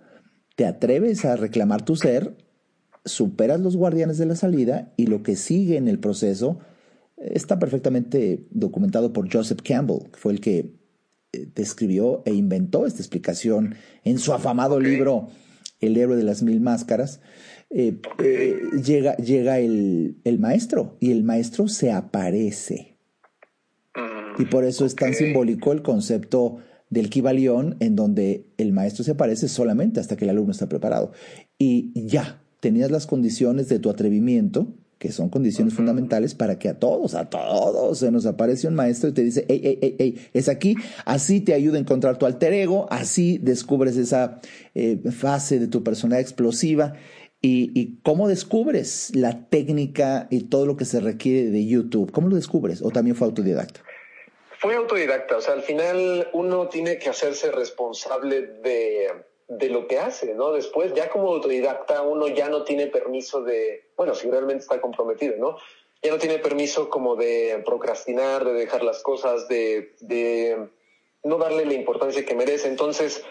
[0.56, 2.36] te atreves a reclamar tu ser,
[3.08, 6.60] superas los guardianes de la salida y lo que sigue en el proceso
[7.18, 10.78] eh, está perfectamente documentado por Joseph Campbell, que fue el que
[11.34, 15.30] eh, describió e inventó esta explicación en su afamado libro
[15.80, 17.20] El héroe de las mil máscaras.
[17.70, 22.98] Eh, eh, llega llega el, el maestro y el maestro se aparece.
[23.94, 29.04] Mm, Y por eso es tan simbólico el concepto del Kibalión, en donde el maestro
[29.04, 31.12] se aparece solamente hasta que el alumno está preparado.
[31.58, 34.68] Y ya, tenías las condiciones de tu atrevimiento,
[35.00, 39.08] que son condiciones fundamentales para que a todos, a todos se nos aparece un maestro
[39.08, 42.26] y te dice, hey, hey, hey, hey, es aquí, así te ayuda a encontrar tu
[42.26, 44.42] alter ego, así descubres esa
[44.76, 46.96] eh, fase de tu personalidad explosiva.
[47.42, 52.12] Y, y cómo descubres la técnica y todo lo que se requiere de YouTube?
[52.12, 52.82] ¿Cómo lo descubres?
[52.82, 53.80] ¿O también fue autodidacta?
[54.60, 59.08] Fue autodidacta, o sea, al final uno tiene que hacerse responsable de,
[59.48, 60.52] de lo que hace, ¿no?
[60.52, 65.36] Después, ya como autodidacta, uno ya no tiene permiso de, bueno, si realmente está comprometido,
[65.38, 65.58] ¿no?
[66.04, 70.68] Ya no tiene permiso como de procrastinar, de dejar las cosas, de, de
[71.24, 72.68] no darle la importancia que merece.
[72.68, 73.24] Entonces,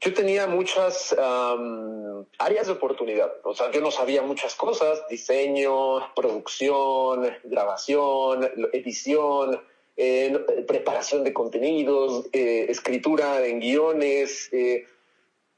[0.00, 3.32] yo tenía muchas am, áreas de oportunidad.
[3.44, 9.60] O sea, yo no sabía muchas cosas, diseño, producción, grabación, edición,
[9.96, 14.86] eh, preparación de contenidos, eh, escritura en guiones, eh,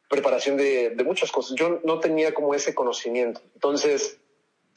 [0.09, 1.57] preparación de, muchas cosas.
[1.57, 3.41] Yo no tenía como ese conocimiento.
[3.55, 4.19] Entonces,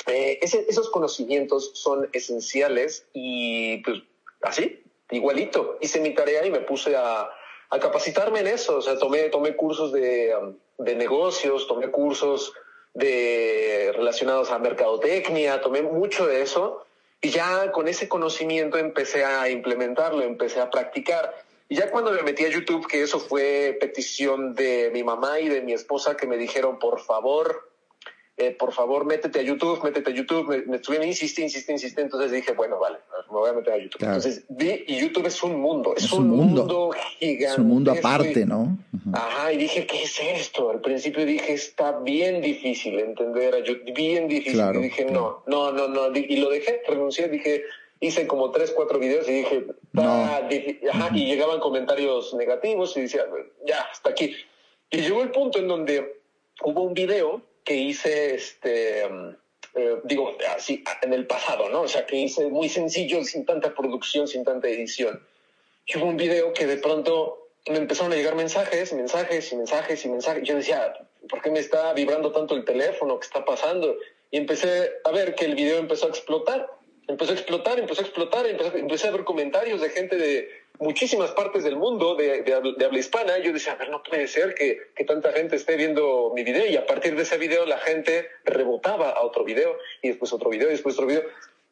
[0.08, 4.00] eh, esos conocimientos son esenciales y pues
[4.42, 5.78] así, igualito.
[5.82, 7.30] Hice mi tarea y me puse a,
[7.70, 8.78] a capacitarme en eso.
[8.78, 12.54] O sea, tomé, tomé cursos de, um, de negocios, tomé cursos
[12.94, 16.86] de relacionados a mercadotecnia, tomé mucho de eso
[17.22, 21.34] y ya con ese conocimiento empecé a implementarlo, empecé a practicar.
[21.72, 25.48] Y ya cuando me metí a YouTube, que eso fue petición de mi mamá y
[25.48, 27.72] de mi esposa que me dijeron, por favor,
[28.36, 30.50] eh, por favor, métete a YouTube, métete a YouTube.
[30.50, 32.02] Me, me estuvieron insiste, insiste, insiste.
[32.02, 32.98] Entonces dije, bueno, vale,
[33.32, 34.04] me voy a meter a YouTube.
[34.04, 36.92] Entonces vi, y YouTube es un mundo, es, un, mundo.
[37.18, 37.46] gigante.
[37.46, 38.78] Es un mundo aparte, ¿no?
[39.14, 40.72] Ajá, y dije, ¿qué es esto?
[40.72, 44.62] Al principio dije, está bien difícil entender a YouTube, bien difícil.
[44.76, 46.14] y dije, no, no, no, no.
[46.14, 47.64] Y lo dejé, renuncié, dije,
[48.02, 53.26] hice como tres, cuatro videos y dije, Ajá, y llegaban comentarios negativos y decía,
[53.66, 54.36] ya, hasta aquí.
[54.90, 56.20] Y llegó el punto en donde
[56.64, 59.06] hubo un video que hice, este,
[59.76, 61.82] eh, digo, así, en el pasado, ¿no?
[61.82, 65.24] O sea, que hice muy sencillo, sin tanta producción, sin tanta edición.
[65.86, 70.04] Y hubo un video que de pronto me empezaron a llegar mensajes, mensajes y mensajes
[70.06, 70.44] y mensajes.
[70.44, 70.94] Yo decía,
[71.30, 73.20] ¿por qué me está vibrando tanto el teléfono?
[73.20, 73.96] ¿Qué está pasando?
[74.32, 76.68] Y empecé a ver que el video empezó a explotar.
[77.08, 80.50] Empezó a explotar, empezó a explotar, empecé a ver comentarios de gente de,
[80.82, 83.38] muchísimas partes del mundo de, de, habla hispana.
[83.38, 86.66] Yo decía, a ver, no puede ser que, que, tanta gente esté viendo mi video
[86.66, 90.50] y a partir de ese video la gente rebotaba a otro video y después otro
[90.50, 91.24] video y después otro video.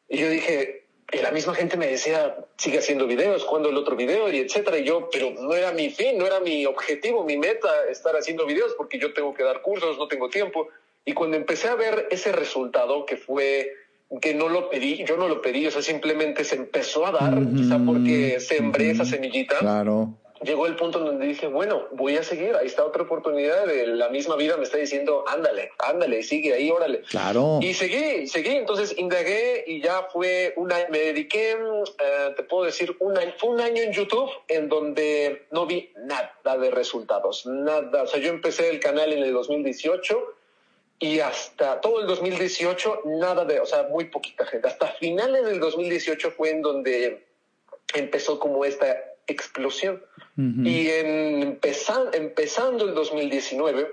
[0.08, 3.96] Y yo dije, y la misma gente me decía, sigue haciendo videos, cuando el otro
[3.96, 4.78] video y etcétera.
[4.78, 8.46] Y yo, pero no era mi fin, no era mi objetivo, mi meta estar haciendo
[8.46, 10.68] videos porque yo tengo que dar cursos, no tengo tiempo.
[11.04, 13.72] Y cuando empecé a ver ese resultado que fue
[14.20, 17.38] que no lo pedí, yo no lo pedí, o sea, simplemente se empezó a dar,
[17.54, 19.58] quizá porque sembré esa semillita.
[19.58, 20.16] Claro.
[20.42, 24.08] Llegó el punto donde dije, bueno, voy a seguir, ahí está otra oportunidad, de la
[24.08, 27.02] misma vida me está diciendo, ándale, ándale, sigue ahí, órale.
[27.02, 27.58] Claro.
[27.60, 32.64] Y seguí, seguí, entonces indagué y ya fue un año, me dediqué, eh, te puedo
[32.64, 37.44] decir, un año, fue un año en YouTube en donde no vi nada de resultados,
[37.44, 38.02] nada.
[38.02, 40.36] O sea, yo empecé el canal en el 2018
[41.00, 44.68] y hasta todo el 2018 nada de, o sea, muy poquita gente.
[44.68, 47.26] Hasta finales del 2018 fue en donde
[47.94, 50.02] empezó como esta explosión.
[50.36, 51.58] Y en
[52.12, 53.92] empezando el 2019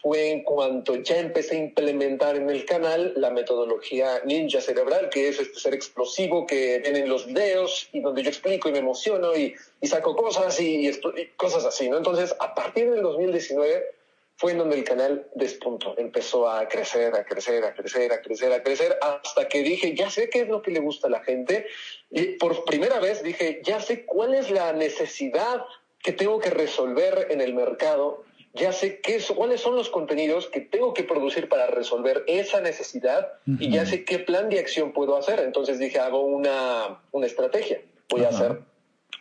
[0.00, 5.28] fue en cuanto ya empecé a implementar en el canal la metodología ninja cerebral, que
[5.28, 9.36] es este ser explosivo que vienen los videos y donde yo explico y me emociono
[9.36, 11.00] y, y saco cosas y, y,
[11.36, 11.98] cosas así, ¿no?
[11.98, 14.01] Entonces, a partir del 2019
[14.42, 18.52] fue en donde el canal despuntó, empezó a crecer, a crecer, a crecer, a crecer,
[18.52, 21.22] a crecer, hasta que dije, ya sé qué es lo que le gusta a la
[21.22, 21.64] gente.
[22.10, 25.64] Y por primera vez dije, ya sé cuál es la necesidad
[26.02, 30.60] que tengo que resolver en el mercado, ya sé qué, cuáles son los contenidos que
[30.60, 35.16] tengo que producir para resolver esa necesidad y ya sé qué plan de acción puedo
[35.16, 35.38] hacer.
[35.38, 37.80] Entonces dije, hago una, una estrategia.
[38.08, 38.58] Voy a hacer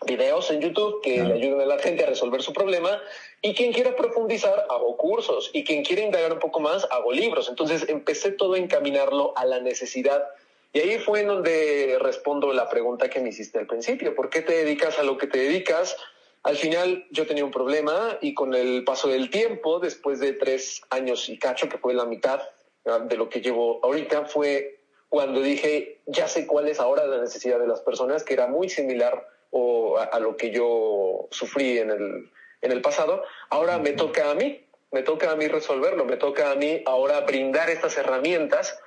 [0.05, 3.01] videos en YouTube que le ayuden a la gente a resolver su problema
[3.41, 5.49] y quien quiera profundizar, hago cursos.
[5.53, 7.49] Y quien quiera indagar un poco más, hago libros.
[7.49, 10.27] Entonces empecé todo a encaminarlo a la necesidad.
[10.73, 14.15] Y ahí fue en donde respondo la pregunta que me hiciste al principio.
[14.15, 15.97] ¿Por qué te dedicas a lo que te dedicas?
[16.43, 20.81] Al final yo tenía un problema y con el paso del tiempo, después de tres
[20.89, 22.41] años y cacho, que fue la mitad
[22.83, 27.59] de lo que llevo ahorita, fue cuando dije, ya sé cuál es ahora la necesidad
[27.59, 31.91] de las personas, que era muy similar o a, a lo que yo sufrí en
[31.91, 32.31] el,
[32.61, 36.51] en el pasado, ahora me toca a mí, me toca a mí resolverlo, me toca
[36.51, 38.77] a mí ahora brindar estas herramientas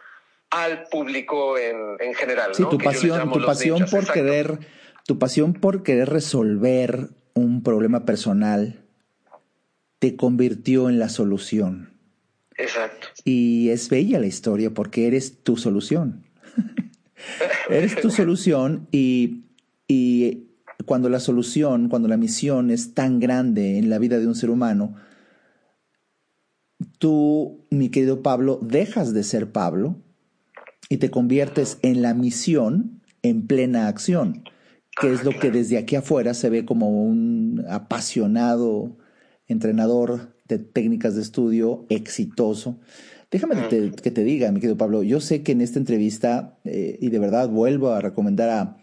[0.50, 2.54] al público en, en general.
[2.54, 4.58] Sí, tu pasión, tu pasión por querer,
[5.06, 8.84] tu pasión por querer resolver un problema personal
[9.98, 11.94] te convirtió en la solución.
[12.56, 13.08] Exacto.
[13.24, 16.24] Y es bella la historia porque eres tu solución.
[17.70, 19.44] eres tu solución y,
[19.88, 20.44] y
[20.86, 24.50] cuando la solución, cuando la misión es tan grande en la vida de un ser
[24.50, 24.94] humano,
[26.98, 29.96] tú, mi querido Pablo, dejas de ser Pablo
[30.88, 34.44] y te conviertes en la misión en plena acción,
[35.00, 38.96] que es lo que desde aquí afuera se ve como un apasionado
[39.46, 42.78] entrenador de técnicas de estudio exitoso.
[43.30, 47.08] Déjame que te, diga, mi querido Pablo, yo sé que en esta entrevista, eh, y
[47.08, 48.76] de verdad vuelvo a recomendar a,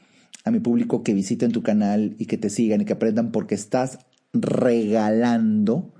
[0.44, 3.56] a mi público que visiten tu canal y que te sigan y que aprendan porque
[3.56, 4.00] estás
[4.34, 5.94] regalando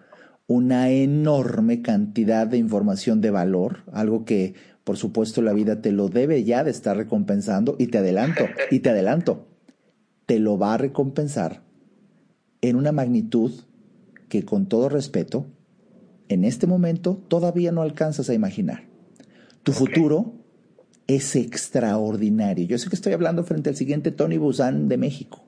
[0.48, 6.10] una enorme cantidad de información de valor, algo que por supuesto la vida te lo
[6.10, 9.48] debe ya de estar recompensando y te adelanto, y te adelanto,
[10.26, 11.64] te lo va a recompensar
[12.62, 13.52] en una magnitud
[14.28, 15.46] que con todo respeto,
[16.30, 18.88] en este momento todavía no alcanzas a imaginar.
[19.64, 20.41] Tu futuro
[21.08, 22.66] es extraordinario.
[22.66, 25.44] Yo sé que estoy hablando frente al siguiente Tony Busan de México.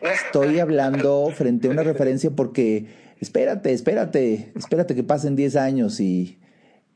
[0.00, 2.86] Estoy hablando frente a una referencia porque,
[3.20, 6.38] espérate, espérate, espérate que pasen 10 años y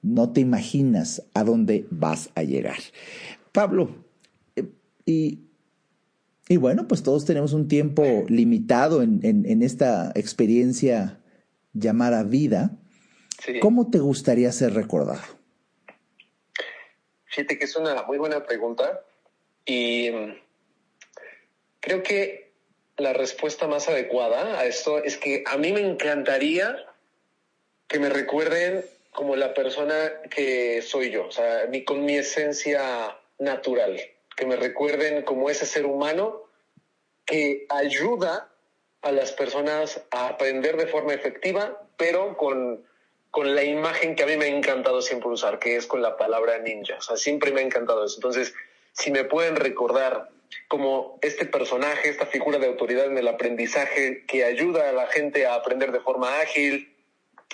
[0.03, 2.79] no te imaginas a dónde vas a llegar.
[3.53, 4.05] Pablo,
[4.57, 4.69] eh,
[5.07, 5.41] y,
[6.49, 11.21] y bueno, pues todos tenemos un tiempo limitado en, en, esta experiencia
[11.73, 12.79] llamada vida.
[13.61, 15.40] ¿Cómo te gustaría ser recordado?
[17.31, 19.05] Fíjate que es una muy buena pregunta
[19.65, 20.35] y mm,
[21.79, 22.51] creo que
[22.97, 26.85] la respuesta más adecuada a esto es que a mí me encantaría
[27.87, 29.95] que me recuerden como la persona
[30.29, 34.01] que soy yo, o sea, con mi esencia natural,
[34.37, 36.43] que me recuerden como ese ser humano
[37.27, 38.53] que ayuda
[39.03, 42.85] a las personas a aprender de forma efectiva, pero con,
[43.31, 46.17] con la imagen que a mí me ha encantado siempre usar, que es con la
[46.17, 46.97] palabra ninja.
[46.99, 48.17] O sea, siempre me ha encantado eso.
[48.17, 48.55] Entonces,
[48.93, 50.31] si me pueden recordar
[50.69, 55.47] como este personaje, esta figura de autoridad en el aprendizaje que ayuda a la gente
[55.47, 56.93] a aprender de forma ágil,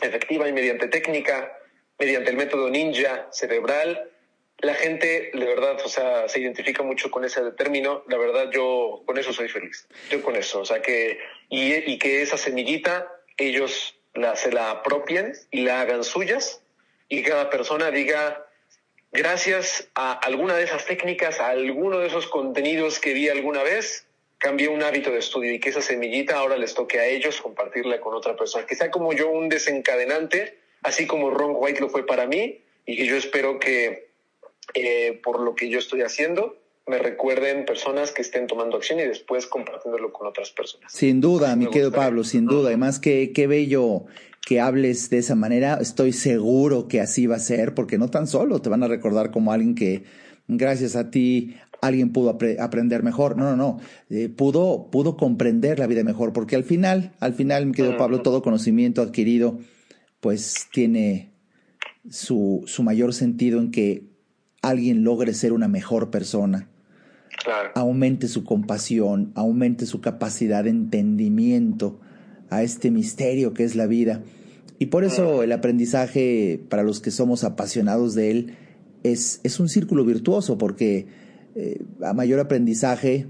[0.00, 1.58] efectiva y mediante técnica,
[1.98, 4.10] mediante el método ninja cerebral,
[4.58, 8.04] la gente, de verdad, o sea, se identifica mucho con ese término.
[8.08, 9.86] La verdad, yo con eso soy feliz.
[10.08, 10.60] Yo con eso.
[10.60, 11.18] O sea, que,
[11.50, 13.06] y, y que esa semillita,
[13.36, 13.95] ellos
[14.34, 16.62] se la apropien y la hagan suyas
[17.08, 18.46] y cada persona diga,
[19.12, 24.06] gracias a alguna de esas técnicas, a alguno de esos contenidos que vi alguna vez,
[24.38, 28.00] cambié un hábito de estudio y que esa semillita ahora les toque a ellos compartirla
[28.00, 28.66] con otra persona.
[28.66, 32.96] Que sea como yo un desencadenante, así como Ron White lo fue para mí, y
[32.96, 34.08] que yo espero que
[34.74, 36.56] eh, por lo que yo estoy haciendo,
[36.86, 40.92] me recuerden personas que estén tomando acción y después compartiéndolo con otras personas.
[40.92, 42.68] Sin duda, mi querido Pablo, sin duda.
[42.68, 44.04] Además, qué, qué bello
[44.46, 45.78] que hables de esa manera.
[45.80, 49.32] Estoy seguro que así va a ser, porque no tan solo te van a recordar
[49.32, 50.04] como alguien que,
[50.46, 53.36] gracias a ti, alguien pudo aprender mejor.
[53.36, 53.80] No, no, no.
[54.08, 58.22] Eh, pudo, pudo comprender la vida mejor, porque al final, al final, mi querido Pablo,
[58.22, 59.58] todo conocimiento adquirido,
[60.20, 61.32] pues tiene
[62.08, 64.04] su, su mayor sentido en que
[64.62, 66.68] alguien logre ser una mejor persona.
[67.74, 72.00] Aumente su compasión, aumente su capacidad de entendimiento
[72.50, 74.22] a este misterio que es la vida.
[74.78, 78.54] Y por eso el aprendizaje, para los que somos apasionados de él,
[79.02, 81.06] es, es un círculo virtuoso, porque
[81.54, 83.26] eh, a mayor aprendizaje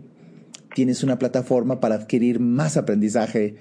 [0.75, 3.57] tienes una plataforma para adquirir más aprendizaje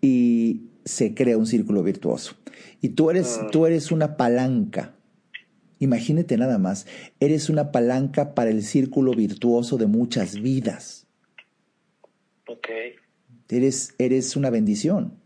[0.00, 2.36] y se crea un círculo virtuoso.
[2.80, 4.94] Y tú eres, tú eres una palanca
[5.84, 6.86] Imagínate nada más,
[7.20, 11.06] eres una palanca para el círculo virtuoso de muchas vidas.
[12.48, 12.68] Ok.
[13.50, 15.20] Eres, eres una bendición.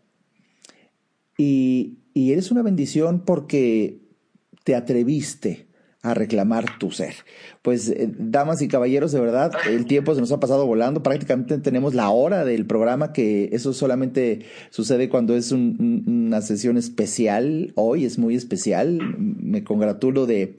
[1.38, 4.00] Y, y eres una bendición porque
[4.64, 5.67] te atreviste
[6.03, 7.14] a reclamar tu ser.
[7.62, 11.03] Pues, eh, damas y caballeros, de verdad, el tiempo se nos ha pasado volando.
[11.03, 17.72] Prácticamente tenemos la hora del programa, que eso solamente sucede cuando es una sesión especial.
[17.74, 19.16] Hoy es muy especial.
[19.18, 20.55] Me congratulo de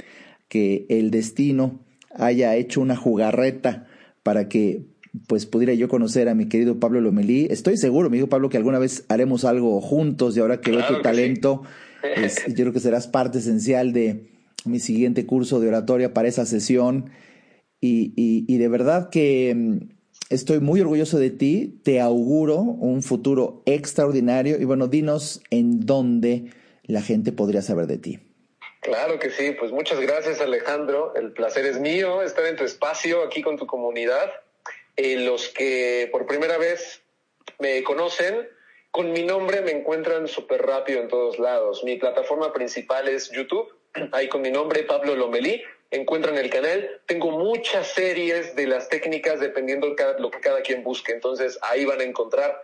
[0.50, 1.80] que el destino
[2.16, 3.88] haya hecho una jugarreta
[4.24, 4.84] para que
[5.28, 7.48] pues pudiera yo conocer a mi querido Pablo Lomelí.
[7.50, 11.02] Estoy seguro, amigo Pablo, que alguna vez haremos algo juntos y ahora que veo tu
[11.02, 11.64] talento,
[12.16, 14.29] pues, yo creo que serás parte esencial de,
[14.66, 17.12] mi siguiente curso de oratoria para esa sesión.
[17.82, 19.78] Y, y, de verdad que mm,
[20.30, 26.52] estoy muy orgulloso de ti, te auguro un futuro extraordinario y bueno, dinos en dónde
[26.84, 28.20] la gente podría saber de ti.
[28.82, 33.24] Claro que sí, pues muchas gracias Alejandro, el placer es mío estar en tu espacio
[33.24, 34.30] aquí con tu comunidad.
[34.98, 37.02] Eh, los que por primera vez
[37.60, 38.48] me conocen,
[38.92, 41.84] con mi nombre me encuentran súper rápido en todos lados.
[41.86, 43.79] Mi plataforma principal es YouTube
[44.12, 45.62] ahí con mi nombre, Pablo Lomelí.
[45.92, 47.02] Encuentran el canal.
[47.08, 51.12] Tengo muchas series de las técnicas dependiendo de lo que cada quien busque.
[51.12, 52.62] Entonces ahí van a encontrar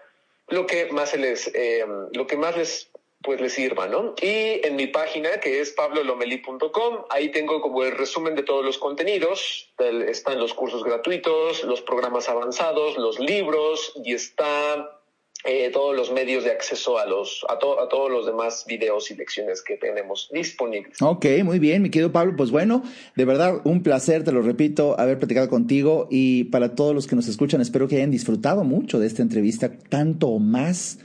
[0.48, 2.90] lo que más les, eh, lo que más les
[3.26, 4.14] pues les sirva, ¿no?
[4.22, 8.78] Y en mi página, que es pablolomeli.com, ahí tengo como el resumen de todos los
[8.78, 9.74] contenidos.
[9.80, 15.02] Están los cursos gratuitos, los programas avanzados, los libros y está
[15.46, 19.16] eh, todos los medios de acceso a los a, a, todos los demás videos y
[19.16, 21.00] lecciones que tenemos disponibles.
[21.02, 22.34] Ok, muy bien, mi querido Pablo.
[22.36, 22.84] Pues bueno,
[23.16, 27.16] de verdad un placer, te lo repito, haber platicado contigo y para todos los que
[27.16, 30.98] nos escuchan, espero que hayan disfrutado mucho de esta entrevista, tanto o más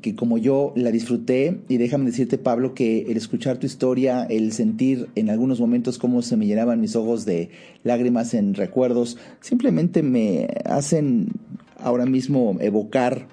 [0.00, 4.52] que como yo la disfruté y déjame decirte Pablo que el escuchar tu historia, el
[4.52, 7.50] sentir en algunos momentos cómo se me llenaban mis ojos de
[7.82, 11.28] lágrimas en recuerdos, simplemente me hacen
[11.76, 13.26] ahora mismo evocar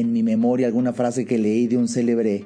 [0.00, 2.44] en mi memoria alguna frase que leí de un célebre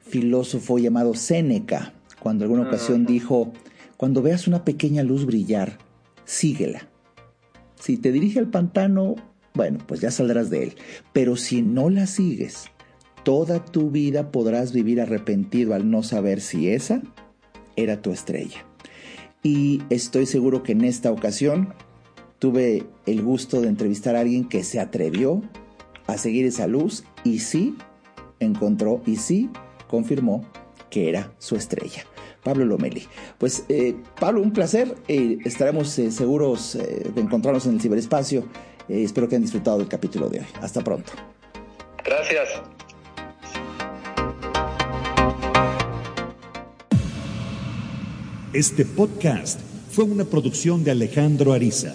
[0.00, 3.52] filósofo llamado Séneca, cuando alguna ocasión dijo,
[3.96, 5.78] cuando veas una pequeña luz brillar,
[6.24, 6.88] síguela.
[7.78, 9.16] Si te dirige al pantano,
[9.54, 10.72] bueno, pues ya saldrás de él.
[11.12, 12.66] Pero si no la sigues,
[13.24, 17.02] toda tu vida podrás vivir arrepentido al no saber si esa
[17.76, 18.66] era tu estrella.
[19.42, 21.72] Y estoy seguro que en esta ocasión
[22.38, 25.42] tuve el gusto de entrevistar a alguien que se atrevió
[26.12, 27.76] a seguir esa luz y sí
[28.38, 29.50] encontró y sí
[29.88, 30.44] confirmó
[30.90, 32.04] que era su estrella.
[32.42, 33.06] Pablo Lomeli.
[33.38, 34.94] Pues eh, Pablo, un placer.
[35.08, 38.44] Eh, estaremos eh, seguros de encontrarnos en el ciberespacio.
[38.88, 40.46] espero que hayan disfrutado del capítulo de hoy.
[40.60, 41.12] Hasta pronto.
[42.04, 42.48] Gracias.
[48.52, 49.60] Este podcast
[49.92, 51.94] fue una producción de Alejandro Ariza.